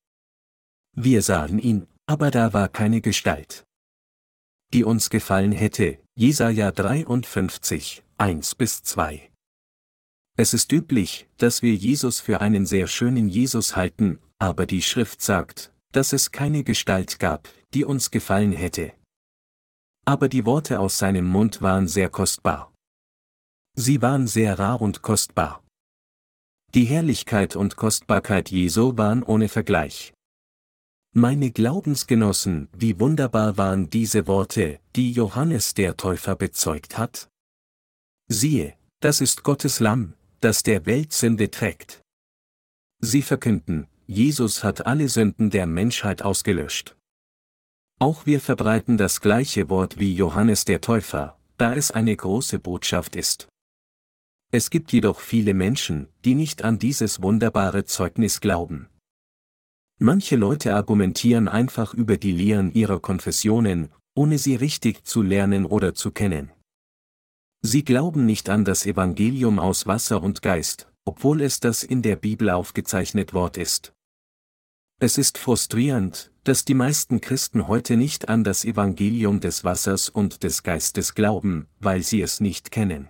Wir 0.97 1.23
sahen 1.23 1.59
ihn, 1.59 1.89
aber 2.07 2.31
da 2.31 2.53
war 2.53 2.69
keine 2.69 3.01
Gestalt. 3.01 3.65
Die 4.73 4.85
uns 4.85 5.11
gefallen 5.11 5.51
hätte, 5.51 5.99
Jesaja 6.15 6.71
53, 6.71 8.05
1 8.17 8.55
bis 8.55 8.85
2. 8.85 9.29
Es 10.37 10.55
ist 10.55 10.71
üblich, 10.71 11.29
dass 11.37 11.63
wir 11.63 11.75
Jesus 11.75 12.21
für 12.21 12.41
einen 12.41 12.65
sehr 12.65 12.87
schönen 12.87 13.29
Jesus 13.29 13.75
halten, 13.75 14.21
aber 14.39 14.67
die 14.67 14.83
Schrift 14.83 15.21
sagt, 15.21 15.73
dass 15.91 16.13
es 16.13 16.31
keine 16.31 16.63
Gestalt 16.63 17.19
gab, 17.19 17.49
die 17.73 17.85
uns 17.85 18.13
gefallen 18.13 18.53
hätte. 18.53 18.93
Aber 20.05 20.29
die 20.29 20.47
Worte 20.47 20.79
aus 20.79 20.99
seinem 20.99 21.27
Mund 21.27 21.61
waren 21.61 21.89
sehr 21.89 22.09
kostbar. 22.09 22.73
Sie 23.77 24.01
waren 24.01 24.29
sehr 24.29 24.61
rar 24.61 24.81
und 24.81 25.03
kostbar. 25.03 25.65
Die 26.75 26.85
Herrlichkeit 26.85 27.57
und 27.57 27.75
Kostbarkeit 27.75 28.51
Jesu 28.53 28.97
waren 28.97 29.25
ohne 29.25 29.49
Vergleich. 29.49 30.14
Meine 31.17 31.53
Glaubensgenossen, 31.53 32.67
wie 32.77 32.99
wunderbar 32.99 33.57
waren 33.57 33.89
diese 33.89 34.27
Worte, 34.27 34.81
die 34.97 35.13
Johannes 35.13 35.73
der 35.73 35.97
Täufer 35.97 36.35
bezeugt 36.35 36.99
hat? 36.99 37.29
Siehe, 38.27 38.75
das 38.99 39.21
ist 39.21 39.45
Gottes 39.45 39.79
Lamm, 39.79 40.15
das 40.41 40.65
der 40.65 40.87
Welt 40.87 41.13
Sünde 41.13 41.53
trägt. 41.53 42.03
Sie 42.99 43.23
verkünden, 43.23 43.87
Jesus 44.09 44.65
hat 44.65 44.87
alle 44.87 45.09
Sünden 45.09 45.51
der 45.51 45.67
Menschheit 45.67 46.23
ausgelöscht. 46.23 46.97
Auch 48.01 48.27
wir 48.27 48.41
verbreiten 48.41 48.97
das 48.97 49.21
gleiche 49.21 49.71
Wort 49.71 50.01
wie 50.01 50.17
Johannes 50.17 50.65
der 50.65 50.81
Täufer, 50.81 51.39
da 51.59 51.77
es 51.77 51.93
eine 51.93 52.17
große 52.17 52.59
Botschaft 52.59 53.15
ist. 53.15 53.47
Es 54.51 54.69
gibt 54.69 54.93
jedoch 54.93 55.21
viele 55.21 55.55
Menschen, 55.55 56.09
die 56.25 56.35
nicht 56.35 56.65
an 56.65 56.81
dieses 56.81 57.23
wunderbare 57.23 57.85
Zeugnis 57.85 58.41
glauben. 58.41 58.89
Manche 59.99 60.37
Leute 60.37 60.75
argumentieren 60.75 61.49
einfach 61.49 61.95
über 61.95 62.17
die 62.17 62.33
Lehren 62.33 62.73
ihrer 62.73 63.01
Konfessionen, 63.01 63.91
ohne 64.15 64.39
sie 64.39 64.57
richtig 64.57 65.05
zu 65.05 65.23
lernen 65.23 65.67
oder 65.67 65.95
zu 65.95 66.11
kennen. 66.11 66.51
Sie 67.63 67.85
glauben 67.85 68.27
nicht 68.27 68.51
an 68.51 68.65
das 68.65 68.87
Evangelium 68.87 69.59
aus 69.59 69.87
Wasser 69.87 70.23
und 70.23 70.43
Geist, 70.43 70.89
obwohl 71.05 71.41
es 71.41 71.61
das 71.61 71.83
in 71.83 72.03
der 72.03 72.17
Bibel 72.17 72.51
aufgezeichnet 72.51 73.33
Wort 73.35 73.57
ist. 73.57 73.93
Es 75.01 75.17
ist 75.17 75.39
frustrierend, 75.39 76.31
dass 76.45 76.65
die 76.65 76.75
meisten 76.75 77.21
Christen 77.21 77.69
heute 77.69 77.97
nicht 77.97 78.29
an 78.29 78.45
das 78.45 78.65
Evangelium 78.65 79.41
des 79.41 79.65
Wassers 79.65 80.09
und 80.09 80.43
des 80.43 80.63
Geistes 80.63 81.15
glauben, 81.15 81.67
weil 81.81 82.03
sie 82.03 82.21
es 82.21 82.41
nicht 82.41 82.71
kennen. 82.71 83.09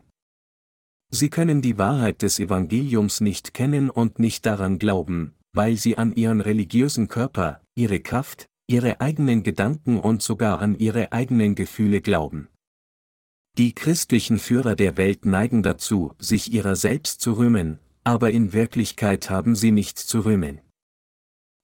Sie 1.10 1.30
können 1.30 1.62
die 1.62 1.78
Wahrheit 1.78 2.22
des 2.22 2.38
Evangeliums 2.38 3.20
nicht 3.20 3.54
kennen 3.54 3.90
und 3.90 4.18
nicht 4.18 4.46
daran 4.46 4.78
glauben, 4.78 5.34
weil 5.54 5.76
sie 5.76 5.96
an 5.96 6.14
ihren 6.14 6.40
religiösen 6.40 7.08
Körper, 7.08 7.62
ihre 7.74 8.00
Kraft, 8.00 8.48
ihre 8.66 9.00
eigenen 9.00 9.42
Gedanken 9.42 9.98
und 9.98 10.22
sogar 10.22 10.60
an 10.60 10.76
ihre 10.78 11.12
eigenen 11.12 11.54
Gefühle 11.54 12.00
glauben. 12.00 12.48
Die 13.56 13.72
christlichen 13.72 14.38
Führer 14.38 14.74
der 14.74 14.96
Welt 14.96 15.26
neigen 15.26 15.62
dazu, 15.62 16.12
sich 16.18 16.52
ihrer 16.52 16.74
selbst 16.74 17.20
zu 17.20 17.34
rühmen, 17.34 17.78
aber 18.02 18.32
in 18.32 18.52
Wirklichkeit 18.52 19.30
haben 19.30 19.54
sie 19.54 19.70
nichts 19.70 20.06
zu 20.06 20.20
rühmen. 20.20 20.60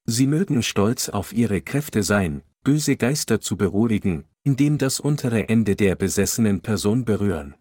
Sie 0.07 0.27
mögen 0.27 0.63
stolz 0.63 1.09
auf 1.09 1.33
ihre 1.33 1.61
Kräfte 1.61 2.03
sein, 2.03 2.43
böse 2.63 2.97
Geister 2.97 3.41
zu 3.41 3.57
beruhigen, 3.57 4.25
indem 4.45 4.79
das 4.79 5.01
untere 5.01 5.49
Ende 5.49 5.75
der 5.77 5.97
besessenen 5.97 6.61
Person 6.61 7.05
berühren. 7.05 7.55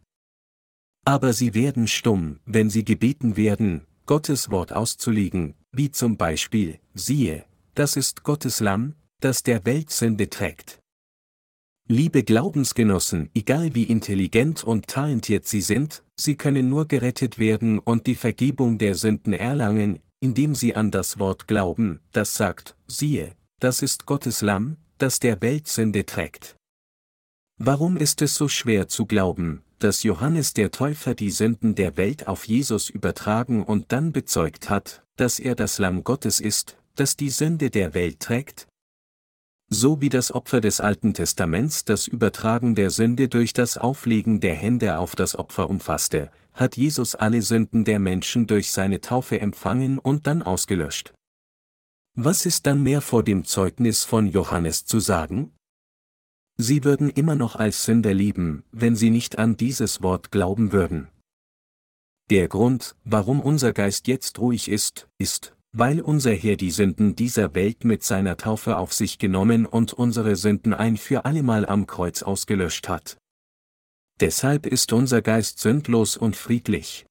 Aber 1.05 1.33
sie 1.33 1.53
werden 1.53 1.87
stumm, 1.87 2.39
wenn 2.45 2.69
sie 2.69 2.85
gebeten 2.85 3.35
werden, 3.35 3.87
Gottes 4.05 4.51
Wort 4.51 4.73
auszulegen, 4.73 5.55
wie 5.71 5.91
zum 5.91 6.17
Beispiel, 6.17 6.79
siehe, 6.93 7.45
das 7.75 7.95
ist 7.95 8.23
Gottes 8.23 8.59
Lamm, 8.59 8.95
das 9.19 9.43
der 9.43 9.65
Welt 9.65 9.91
Sünde 9.91 10.29
trägt. 10.29 10.79
Liebe 11.87 12.23
Glaubensgenossen, 12.23 13.31
egal 13.33 13.73
wie 13.73 13.83
intelligent 13.83 14.63
und 14.63 14.87
talentiert 14.87 15.47
Sie 15.47 15.61
sind, 15.61 16.03
Sie 16.15 16.35
können 16.35 16.69
nur 16.69 16.87
gerettet 16.87 17.39
werden 17.39 17.79
und 17.79 18.05
die 18.05 18.15
Vergebung 18.15 18.77
der 18.77 18.93
Sünden 18.93 19.33
erlangen, 19.33 19.99
indem 20.19 20.53
Sie 20.53 20.75
an 20.75 20.91
das 20.91 21.17
Wort 21.17 21.47
glauben, 21.47 21.99
das 22.11 22.35
sagt, 22.35 22.75
siehe, 22.87 23.35
das 23.59 23.81
ist 23.81 24.05
Gottes 24.05 24.41
Lamm, 24.41 24.77
das 24.99 25.19
der 25.19 25.41
Welt 25.41 25.67
Sünde 25.67 26.05
trägt. 26.05 26.58
Warum 27.61 27.97
ist 27.97 28.21
es 28.21 28.35
so 28.35 28.47
schwer 28.47 28.87
zu 28.87 29.05
glauben, 29.05 29.63
dass 29.79 30.03
Johannes 30.03 30.53
der 30.53 30.71
Täufer 30.71 31.13
die 31.13 31.29
Sünden 31.29 31.75
der 31.75 31.97
Welt 31.97 32.25
auf 32.25 32.45
Jesus 32.45 32.89
übertragen 32.89 33.63
und 33.63 33.91
dann 33.91 34.13
bezeugt 34.13 34.69
hat, 34.69 35.03
dass 35.17 35.39
er 35.39 35.55
das 35.55 35.77
Lamm 35.77 36.05
Gottes 36.05 36.39
ist, 36.39 36.77
das 36.95 37.17
die 37.17 37.29
Sünde 37.29 37.69
der 37.69 37.93
Welt 37.93 38.21
trägt? 38.21 38.69
So 39.69 39.99
wie 39.99 40.07
das 40.07 40.31
Opfer 40.31 40.61
des 40.61 40.79
Alten 40.79 41.13
Testaments 41.13 41.83
das 41.83 42.07
Übertragen 42.07 42.75
der 42.75 42.91
Sünde 42.91 43.27
durch 43.27 43.51
das 43.51 43.77
Auflegen 43.77 44.39
der 44.39 44.55
Hände 44.55 44.97
auf 44.97 45.17
das 45.17 45.37
Opfer 45.37 45.69
umfasste, 45.69 46.31
hat 46.53 46.77
Jesus 46.77 47.13
alle 47.13 47.41
Sünden 47.41 47.83
der 47.83 47.99
Menschen 47.99 48.47
durch 48.47 48.71
seine 48.71 49.01
Taufe 49.01 49.41
empfangen 49.41 49.99
und 49.99 50.27
dann 50.27 50.43
ausgelöscht. 50.43 51.13
Was 52.15 52.45
ist 52.45 52.67
dann 52.67 52.83
mehr 52.83 53.01
vor 53.01 53.21
dem 53.21 53.43
Zeugnis 53.43 54.05
von 54.05 54.27
Johannes 54.27 54.85
zu 54.85 55.01
sagen? 55.01 55.51
Sie 56.61 56.83
würden 56.83 57.09
immer 57.09 57.35
noch 57.35 57.55
als 57.55 57.85
Sünder 57.85 58.13
lieben, 58.13 58.65
wenn 58.73 58.93
sie 58.93 59.11
nicht 59.11 59.39
an 59.39 59.55
dieses 59.55 60.01
Wort 60.01 60.29
glauben 60.29 60.73
würden. 60.73 61.07
Der 62.29 62.49
Grund, 62.49 62.97
warum 63.05 63.39
unser 63.39 63.71
Geist 63.71 64.09
jetzt 64.09 64.39
ruhig 64.39 64.67
ist, 64.67 65.07
ist, 65.17 65.55
weil 65.71 66.01
unser 66.01 66.33
Herr 66.33 66.57
die 66.57 66.71
Sünden 66.71 67.15
dieser 67.15 67.55
Welt 67.55 67.85
mit 67.85 68.03
seiner 68.03 68.35
Taufe 68.35 68.75
auf 68.75 68.91
sich 68.91 69.19
genommen 69.19 69.65
und 69.65 69.93
unsere 69.93 70.35
Sünden 70.35 70.73
ein 70.73 70.97
für 70.97 71.23
allemal 71.23 71.65
am 71.65 71.87
Kreuz 71.87 72.23
ausgelöscht 72.23 72.89
hat. 72.89 73.17
Deshalb 74.19 74.65
ist 74.65 74.91
unser 74.91 75.21
Geist 75.21 75.59
sündlos 75.59 76.17
und 76.17 76.35
friedlich. 76.35 77.05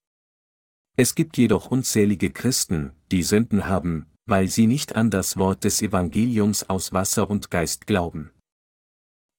Es 0.99 1.15
gibt 1.15 1.39
jedoch 1.39 1.71
unzählige 1.71 2.31
Christen, 2.33 2.93
die 3.11 3.23
Sünden 3.23 3.67
haben, 3.67 4.05
weil 4.27 4.49
sie 4.49 4.67
nicht 4.67 4.95
an 4.95 5.09
das 5.09 5.39
Wort 5.39 5.65
des 5.65 5.81
Evangeliums 5.81 6.69
aus 6.69 6.93
Wasser 6.93 7.31
und 7.31 7.51
Geist 7.51 7.87
glauben. 7.87 8.31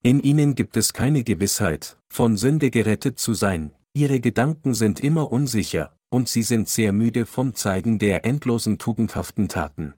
In 0.02 0.20
ihnen 0.20 0.54
gibt 0.54 0.78
es 0.78 0.94
keine 0.94 1.24
Gewissheit, 1.24 1.98
von 2.08 2.38
Sünde 2.38 2.70
gerettet 2.70 3.18
zu 3.18 3.34
sein, 3.34 3.72
ihre 3.92 4.20
Gedanken 4.20 4.72
sind 4.72 5.00
immer 5.00 5.30
unsicher, 5.30 5.94
und 6.08 6.26
sie 6.26 6.42
sind 6.42 6.70
sehr 6.70 6.92
müde 6.92 7.26
vom 7.26 7.54
Zeigen 7.54 7.98
der 7.98 8.24
endlosen 8.24 8.78
tugendhaften 8.78 9.48
Taten. 9.48 9.92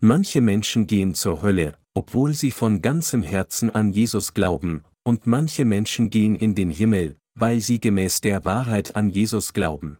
Manche 0.00 0.40
Menschen 0.40 0.88
gehen 0.88 1.14
zur 1.14 1.40
Hölle, 1.40 1.78
obwohl 1.94 2.34
sie 2.34 2.50
von 2.50 2.82
ganzem 2.82 3.22
Herzen 3.22 3.70
an 3.70 3.92
Jesus 3.92 4.34
glauben, 4.34 4.82
und 5.04 5.24
manche 5.24 5.64
Menschen 5.64 6.10
gehen 6.10 6.34
in 6.34 6.56
den 6.56 6.70
Himmel, 6.70 7.16
weil 7.34 7.60
sie 7.60 7.80
gemäß 7.80 8.20
der 8.22 8.44
Wahrheit 8.44 8.96
an 8.96 9.08
Jesus 9.08 9.52
glauben. 9.52 9.98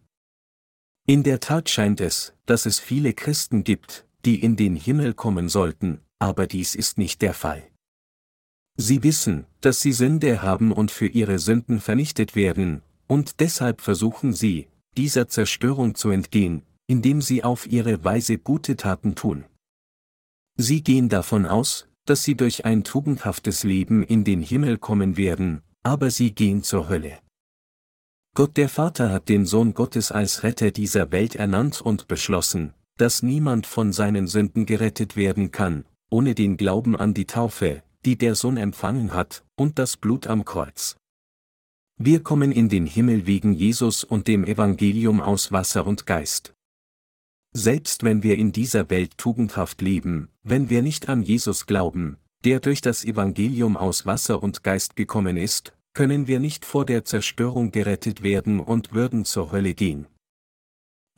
In 1.07 1.23
der 1.23 1.39
Tat 1.39 1.71
scheint 1.71 2.01
es, 2.01 2.35
dass 2.45 2.67
es 2.67 2.81
viele 2.81 3.13
Christen 3.13 3.63
gibt, 3.63 4.07
die 4.25 4.43
in 4.43 4.57
den 4.57 4.75
Himmel 4.75 5.15
kommen 5.15 5.49
sollten, 5.49 6.01
aber 6.19 6.49
dies 6.49 6.75
ist 6.75 6.99
nicht 6.99 7.23
der 7.23 7.35
Fall. 7.35 7.63
Sie 8.77 9.03
wissen, 9.03 9.47
dass 9.61 9.81
sie 9.81 9.93
Sünde 9.93 10.43
haben 10.43 10.73
und 10.73 10.91
für 10.91 11.07
ihre 11.07 11.39
Sünden 11.39 11.81
vernichtet 11.81 12.35
werden, 12.35 12.83
und 13.07 13.41
deshalb 13.41 13.81
versuchen 13.81 14.33
sie, 14.33 14.69
dieser 14.97 15.29
Zerstörung 15.29 15.95
zu 15.95 16.11
entgehen, 16.11 16.63
indem 16.87 17.23
sie 17.23 17.45
auf 17.45 17.67
ihre 17.67 18.05
Weise 18.05 18.39
gute 18.39 18.77
Taten 18.77 19.15
tun. 19.15 19.45
Sie 20.57 20.83
gehen 20.83 21.09
davon 21.09 21.47
aus, 21.47 21.89
dass 22.05 22.23
sie 22.23 22.35
durch 22.35 22.65
ein 22.65 22.85
tugendhaftes 22.85 23.65
Leben 23.65 24.03
in 24.03 24.25
den 24.25 24.43
Himmel 24.43 24.79
kommen 24.79 25.17
werden, 25.17 25.63
aber 25.83 26.11
sie 26.11 26.33
gehen 26.35 26.63
zur 26.63 26.89
Hölle. 26.89 27.19
Gott 28.35 28.57
der 28.57 28.69
Vater 28.69 29.11
hat 29.11 29.29
den 29.29 29.45
Sohn 29.45 29.75
Gottes 29.75 30.13
als 30.13 30.43
Retter 30.43 30.71
dieser 30.71 31.11
Welt 31.13 31.35
ernannt 31.35 31.81
und 31.81 32.09
beschlossen, 32.09 32.75
dass 32.97 33.23
niemand 33.23 33.67
von 33.67 33.93
seinen 33.93 34.27
Sünden 34.27 34.67
gerettet 34.67 35.17
werden 35.17 35.51
kann, 35.51 35.85
ohne 36.11 36.35
den 36.35 36.57
Glauben 36.57 36.97
an 36.97 37.15
die 37.15 37.27
Taufe, 37.27 37.83
die 38.05 38.17
der 38.17 38.35
Sohn 38.35 38.57
empfangen 38.57 39.13
hat, 39.13 39.45
und 39.57 39.79
das 39.79 39.97
Blut 39.97 40.27
am 40.27 40.45
Kreuz. 40.45 40.97
Wir 41.97 42.23
kommen 42.23 42.51
in 42.51 42.69
den 42.69 42.87
Himmel 42.87 43.27
wegen 43.27 43.53
Jesus 43.53 44.05
und 44.05 44.27
dem 44.27 44.45
Evangelium 44.45 45.21
aus 45.21 45.53
Wasser 45.53 45.87
und 45.87 46.07
Geist. 46.07 46.55
Selbst 47.53 48.05
wenn 48.05 48.23
wir 48.23 48.39
in 48.39 48.53
dieser 48.53 48.89
Welt 48.91 49.19
tugendhaft 49.19 49.83
leben, 49.83 50.29
wenn 50.43 50.71
wir 50.71 50.83
nicht 50.83 51.09
an 51.09 51.23
Jesus 51.23 51.67
glauben, 51.67 52.17
der 52.45 52.61
durch 52.61 52.81
das 52.81 53.05
Evangelium 53.05 53.77
aus 53.77 54.07
Wasser 54.07 54.43
und 54.43 54.63
Geist 54.63 54.97
gekommen 54.97 55.37
ist, 55.37 55.75
können 55.93 56.27
wir 56.27 56.41
nicht 56.41 56.65
vor 56.65 56.87
der 56.87 57.05
Zerstörung 57.05 57.73
gerettet 57.73 58.23
werden 58.23 58.61
und 58.61 58.95
würden 58.95 59.25
zur 59.25 59.53
Hölle 59.53 59.75
gehen. 59.75 60.07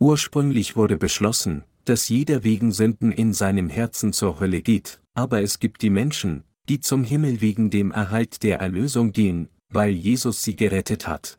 Ursprünglich 0.01 0.75
wurde 0.75 0.97
beschlossen, 0.97 1.63
dass 1.85 2.09
jeder 2.09 2.43
wegen 2.43 2.73
Sünden 2.73 3.13
in 3.13 3.35
seinem 3.35 3.69
Herzen 3.69 4.13
zur 4.13 4.41
Hölle 4.41 4.63
geht, 4.63 5.01
aber 5.15 5.43
es 5.43 5.59
gibt 5.59 5.83
die 5.83 5.91
Menschen, 5.91 6.45
die 6.69 6.81
zum 6.81 7.05
Himmel 7.05 7.41
wegen 7.41 7.71
dem 7.71 7.91
Erhalt 7.91 8.43
der 8.43 8.61
Erlösung 8.61 9.13
gehen, 9.13 9.49
weil 9.69 9.91
Jesus 9.91 10.43
sie 10.43 10.57
gerettet 10.57 11.07
hat. 11.07 11.39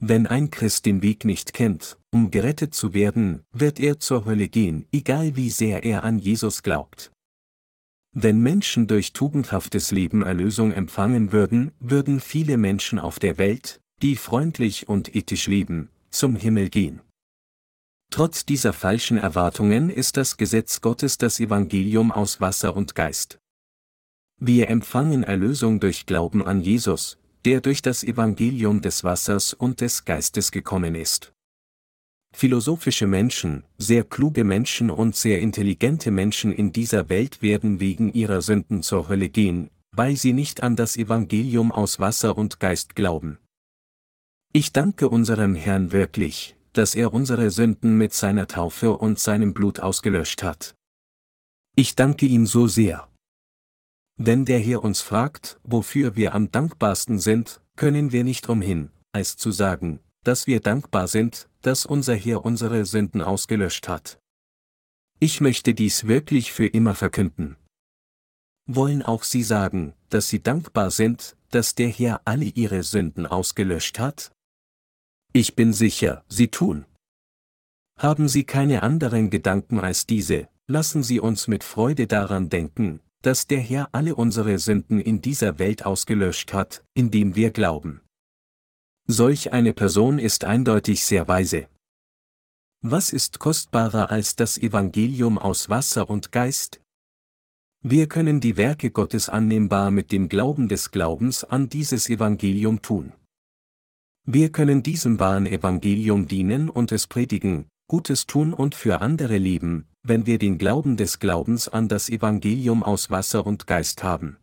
Wenn 0.00 0.26
ein 0.26 0.50
Christ 0.50 0.86
den 0.86 1.02
Weg 1.02 1.24
nicht 1.24 1.52
kennt, 1.52 1.98
um 2.12 2.30
gerettet 2.30 2.72
zu 2.72 2.94
werden, 2.94 3.42
wird 3.52 3.80
er 3.80 3.98
zur 3.98 4.24
Hölle 4.24 4.48
gehen, 4.48 4.86
egal 4.92 5.34
wie 5.34 5.50
sehr 5.50 5.84
er 5.84 6.04
an 6.04 6.18
Jesus 6.18 6.62
glaubt. 6.62 7.10
Wenn 8.12 8.40
Menschen 8.40 8.86
durch 8.86 9.12
tugendhaftes 9.12 9.90
Leben 9.90 10.22
Erlösung 10.22 10.72
empfangen 10.72 11.32
würden, 11.32 11.72
würden 11.80 12.20
viele 12.20 12.56
Menschen 12.56 12.98
auf 12.98 13.18
der 13.18 13.38
Welt, 13.38 13.80
die 14.02 14.16
freundlich 14.16 14.88
und 14.88 15.14
ethisch 15.14 15.46
leben, 15.46 15.90
zum 16.10 16.36
Himmel 16.36 16.70
gehen. 16.70 17.00
Trotz 18.10 18.46
dieser 18.46 18.72
falschen 18.72 19.18
Erwartungen 19.18 19.90
ist 19.90 20.16
das 20.16 20.36
Gesetz 20.36 20.80
Gottes 20.80 21.18
das 21.18 21.40
Evangelium 21.40 22.10
aus 22.10 22.40
Wasser 22.40 22.74
und 22.74 22.94
Geist. 22.94 23.38
Wir 24.40 24.68
empfangen 24.68 25.24
Erlösung 25.24 25.80
durch 25.80 26.06
Glauben 26.06 26.46
an 26.46 26.60
Jesus, 26.60 27.18
der 27.44 27.60
durch 27.60 27.82
das 27.82 28.04
Evangelium 28.04 28.80
des 28.80 29.02
Wassers 29.02 29.52
und 29.52 29.80
des 29.80 30.04
Geistes 30.04 30.52
gekommen 30.52 30.94
ist. 30.94 31.32
Philosophische 32.32 33.06
Menschen, 33.06 33.64
sehr 33.78 34.04
kluge 34.04 34.44
Menschen 34.44 34.90
und 34.90 35.16
sehr 35.16 35.40
intelligente 35.40 36.10
Menschen 36.10 36.52
in 36.52 36.72
dieser 36.72 37.08
Welt 37.08 37.42
werden 37.42 37.80
wegen 37.80 38.12
ihrer 38.12 38.42
Sünden 38.42 38.82
zur 38.82 39.08
Hölle 39.08 39.28
gehen, 39.28 39.70
weil 39.90 40.14
sie 40.14 40.32
nicht 40.32 40.62
an 40.62 40.76
das 40.76 40.96
Evangelium 40.96 41.72
aus 41.72 41.98
Wasser 41.98 42.38
und 42.38 42.60
Geist 42.60 42.94
glauben. 42.94 43.38
Ich 44.52 44.72
danke 44.72 45.08
unserem 45.08 45.56
Herrn 45.56 45.90
wirklich, 45.90 46.54
dass 46.74 46.94
er 46.94 47.12
unsere 47.12 47.50
Sünden 47.50 47.98
mit 47.98 48.12
seiner 48.12 48.46
Taufe 48.46 48.96
und 48.96 49.18
seinem 49.18 49.52
Blut 49.52 49.80
ausgelöscht 49.80 50.42
hat. 50.44 50.76
Ich 51.74 51.96
danke 51.96 52.26
ihm 52.26 52.46
so 52.46 52.66
sehr. 52.68 53.08
Wenn 54.20 54.44
der 54.44 54.58
Herr 54.58 54.82
uns 54.82 55.00
fragt, 55.00 55.60
wofür 55.62 56.16
wir 56.16 56.34
am 56.34 56.50
dankbarsten 56.50 57.20
sind, 57.20 57.62
können 57.76 58.10
wir 58.10 58.24
nicht 58.24 58.48
umhin, 58.48 58.90
als 59.12 59.36
zu 59.36 59.52
sagen, 59.52 60.00
dass 60.24 60.48
wir 60.48 60.58
dankbar 60.58 61.06
sind, 61.06 61.48
dass 61.62 61.86
unser 61.86 62.16
Herr 62.16 62.44
unsere 62.44 62.84
Sünden 62.84 63.22
ausgelöscht 63.22 63.86
hat. 63.86 64.18
Ich 65.20 65.40
möchte 65.40 65.72
dies 65.72 66.08
wirklich 66.08 66.52
für 66.52 66.66
immer 66.66 66.96
verkünden. 66.96 67.56
Wollen 68.66 69.02
auch 69.02 69.22
Sie 69.22 69.44
sagen, 69.44 69.94
dass 70.10 70.28
Sie 70.28 70.42
dankbar 70.42 70.90
sind, 70.90 71.36
dass 71.50 71.76
der 71.76 71.88
Herr 71.88 72.20
alle 72.24 72.46
Ihre 72.46 72.82
Sünden 72.82 73.24
ausgelöscht 73.24 74.00
hat? 74.00 74.32
Ich 75.32 75.54
bin 75.54 75.72
sicher, 75.72 76.24
Sie 76.28 76.48
tun. 76.48 76.86
Haben 77.96 78.28
Sie 78.28 78.42
keine 78.42 78.82
anderen 78.82 79.30
Gedanken 79.30 79.78
als 79.78 80.06
diese, 80.06 80.48
lassen 80.66 81.04
Sie 81.04 81.20
uns 81.20 81.46
mit 81.46 81.62
Freude 81.62 82.08
daran 82.08 82.48
denken, 82.48 83.00
dass 83.22 83.46
der 83.46 83.60
Herr 83.60 83.88
alle 83.92 84.14
unsere 84.14 84.58
Sünden 84.58 85.00
in 85.00 85.20
dieser 85.20 85.58
Welt 85.58 85.84
ausgelöscht 85.84 86.52
hat, 86.52 86.84
indem 86.94 87.34
wir 87.34 87.50
glauben. 87.50 88.00
Solch 89.06 89.52
eine 89.52 89.72
Person 89.72 90.18
ist 90.18 90.44
eindeutig 90.44 91.04
sehr 91.04 91.28
weise. 91.28 91.68
Was 92.82 93.12
ist 93.12 93.38
kostbarer 93.38 94.10
als 94.10 94.36
das 94.36 94.58
Evangelium 94.58 95.38
aus 95.38 95.68
Wasser 95.68 96.08
und 96.08 96.30
Geist? 96.30 96.80
Wir 97.82 98.08
können 98.08 98.40
die 98.40 98.56
Werke 98.56 98.90
Gottes 98.90 99.28
annehmbar 99.28 99.90
mit 99.90 100.12
dem 100.12 100.28
Glauben 100.28 100.68
des 100.68 100.90
Glaubens 100.90 101.44
an 101.44 101.68
dieses 101.68 102.08
Evangelium 102.08 102.82
tun. 102.82 103.12
Wir 104.26 104.52
können 104.52 104.82
diesem 104.82 105.18
wahren 105.18 105.46
Evangelium 105.46 106.28
dienen 106.28 106.68
und 106.68 106.92
es 106.92 107.06
predigen, 107.06 107.66
Gutes 107.88 108.26
tun 108.26 108.52
und 108.52 108.74
für 108.74 109.00
andere 109.00 109.38
leben, 109.38 109.88
wenn 110.08 110.26
wir 110.26 110.38
den 110.38 110.56
Glauben 110.56 110.96
des 110.96 111.18
Glaubens 111.18 111.68
an 111.68 111.88
das 111.88 112.08
Evangelium 112.08 112.82
aus 112.82 113.10
Wasser 113.10 113.46
und 113.46 113.66
Geist 113.66 114.02
haben. 114.02 114.38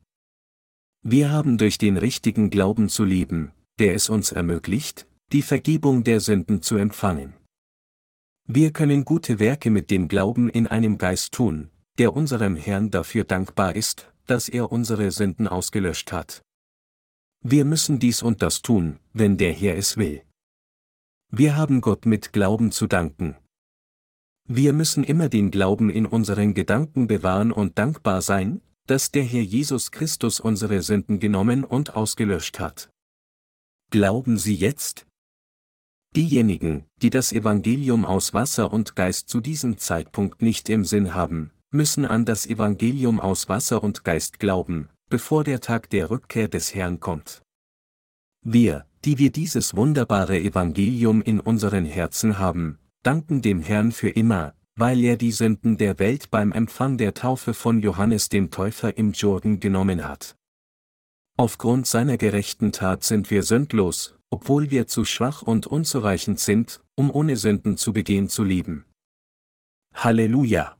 Wir 1.01 1.31
haben 1.31 1.57
durch 1.57 1.77
den 1.77 1.97
richtigen 1.97 2.49
Glauben 2.49 2.87
zu 2.87 3.03
leben, 3.03 3.51
der 3.79 3.95
es 3.95 4.09
uns 4.09 4.31
ermöglicht, 4.31 5.07
die 5.31 5.41
Vergebung 5.41 6.03
der 6.03 6.19
Sünden 6.19 6.61
zu 6.61 6.77
empfangen. 6.77 7.33
Wir 8.47 8.71
können 8.71 9.05
gute 9.05 9.39
Werke 9.39 9.71
mit 9.71 9.89
dem 9.89 10.07
Glauben 10.07 10.49
in 10.49 10.67
einem 10.67 10.99
Geist 10.99 11.33
tun, 11.33 11.71
der 11.97 12.15
unserem 12.15 12.55
Herrn 12.55 12.91
dafür 12.91 13.23
dankbar 13.23 13.75
ist, 13.75 14.11
dass 14.27 14.49
er 14.49 14.71
unsere 14.71 15.09
Sünden 15.09 15.47
ausgelöscht 15.47 16.11
hat. 16.11 16.43
Wir 17.41 17.65
müssen 17.65 17.99
dies 17.99 18.21
und 18.21 18.41
das 18.41 18.61
tun, 18.61 18.99
wenn 19.13 19.37
der 19.37 19.53
Herr 19.53 19.77
es 19.77 19.97
will. 19.97 20.21
Wir 21.31 21.55
haben 21.55 21.81
Gott 21.81 22.05
mit 22.05 22.33
Glauben 22.33 22.71
zu 22.71 22.87
danken. 22.87 23.35
Wir 24.47 24.73
müssen 24.73 25.03
immer 25.03 25.27
den 25.27 25.49
Glauben 25.49 25.89
in 25.89 26.05
unseren 26.05 26.53
Gedanken 26.53 27.07
bewahren 27.07 27.51
und 27.51 27.79
dankbar 27.79 28.21
sein, 28.21 28.61
dass 28.85 29.09
der 29.09 29.23
Herr 29.23 29.41
Jesus 29.41 29.89
Christus 29.89 30.39
unsere 30.39 30.83
Sünden 30.83 31.19
genommen 31.19 31.63
und 31.63 31.95
ausgelöscht 31.95 32.59
hat. 32.59 32.91
Glauben 33.89 34.37
Sie 34.37 34.53
jetzt? 34.53 35.07
Diejenigen, 36.15 36.85
die 37.01 37.09
das 37.09 37.31
Evangelium 37.31 38.05
aus 38.05 38.35
Wasser 38.35 38.71
und 38.71 38.95
Geist 38.95 39.29
zu 39.29 39.41
diesem 39.41 39.79
Zeitpunkt 39.79 40.43
nicht 40.43 40.69
im 40.69 40.85
Sinn 40.85 41.15
haben, 41.15 41.51
müssen 41.71 42.05
an 42.05 42.23
das 42.23 42.45
Evangelium 42.45 43.19
aus 43.19 43.49
Wasser 43.49 43.83
und 43.83 44.03
Geist 44.03 44.39
glauben, 44.39 44.89
bevor 45.09 45.43
der 45.43 45.59
Tag 45.59 45.89
der 45.89 46.11
Rückkehr 46.11 46.47
des 46.47 46.75
Herrn 46.75 46.99
kommt. 46.99 47.41
Wir, 48.43 48.85
die 49.03 49.17
wir 49.17 49.31
dieses 49.31 49.75
wunderbare 49.75 50.39
Evangelium 50.39 51.23
in 51.23 51.39
unseren 51.39 51.85
Herzen 51.85 52.37
haben, 52.37 52.77
danken 53.05 53.41
dem 53.41 53.61
Herrn 53.61 53.91
für 53.91 54.09
immer, 54.09 54.55
weil 54.75 55.03
er 55.03 55.15
die 55.15 55.31
Sünden 55.31 55.77
der 55.77 55.99
Welt 55.99 56.31
beim 56.31 56.51
Empfang 56.51 56.97
der 56.97 57.13
Taufe 57.13 57.53
von 57.53 57.81
Johannes 57.81 58.29
dem 58.29 58.49
Täufer 58.49 58.97
im 58.97 59.11
Jordan 59.11 59.59
genommen 59.59 60.07
hat. 60.07 60.35
Aufgrund 61.37 61.85
seiner 61.85 62.17
gerechten 62.17 62.71
Tat 62.71 63.03
sind 63.03 63.29
wir 63.29 63.43
sündlos, 63.43 64.15
obwohl 64.29 64.71
wir 64.71 64.87
zu 64.87 65.05
schwach 65.05 65.41
und 65.43 65.67
unzureichend 65.67 66.39
sind, 66.39 66.81
um 66.95 67.11
ohne 67.11 67.35
Sünden 67.35 67.77
zu 67.77 67.93
begehen 67.93 68.27
zu 68.27 68.43
leben. 68.43 68.85
Halleluja! 69.93 70.77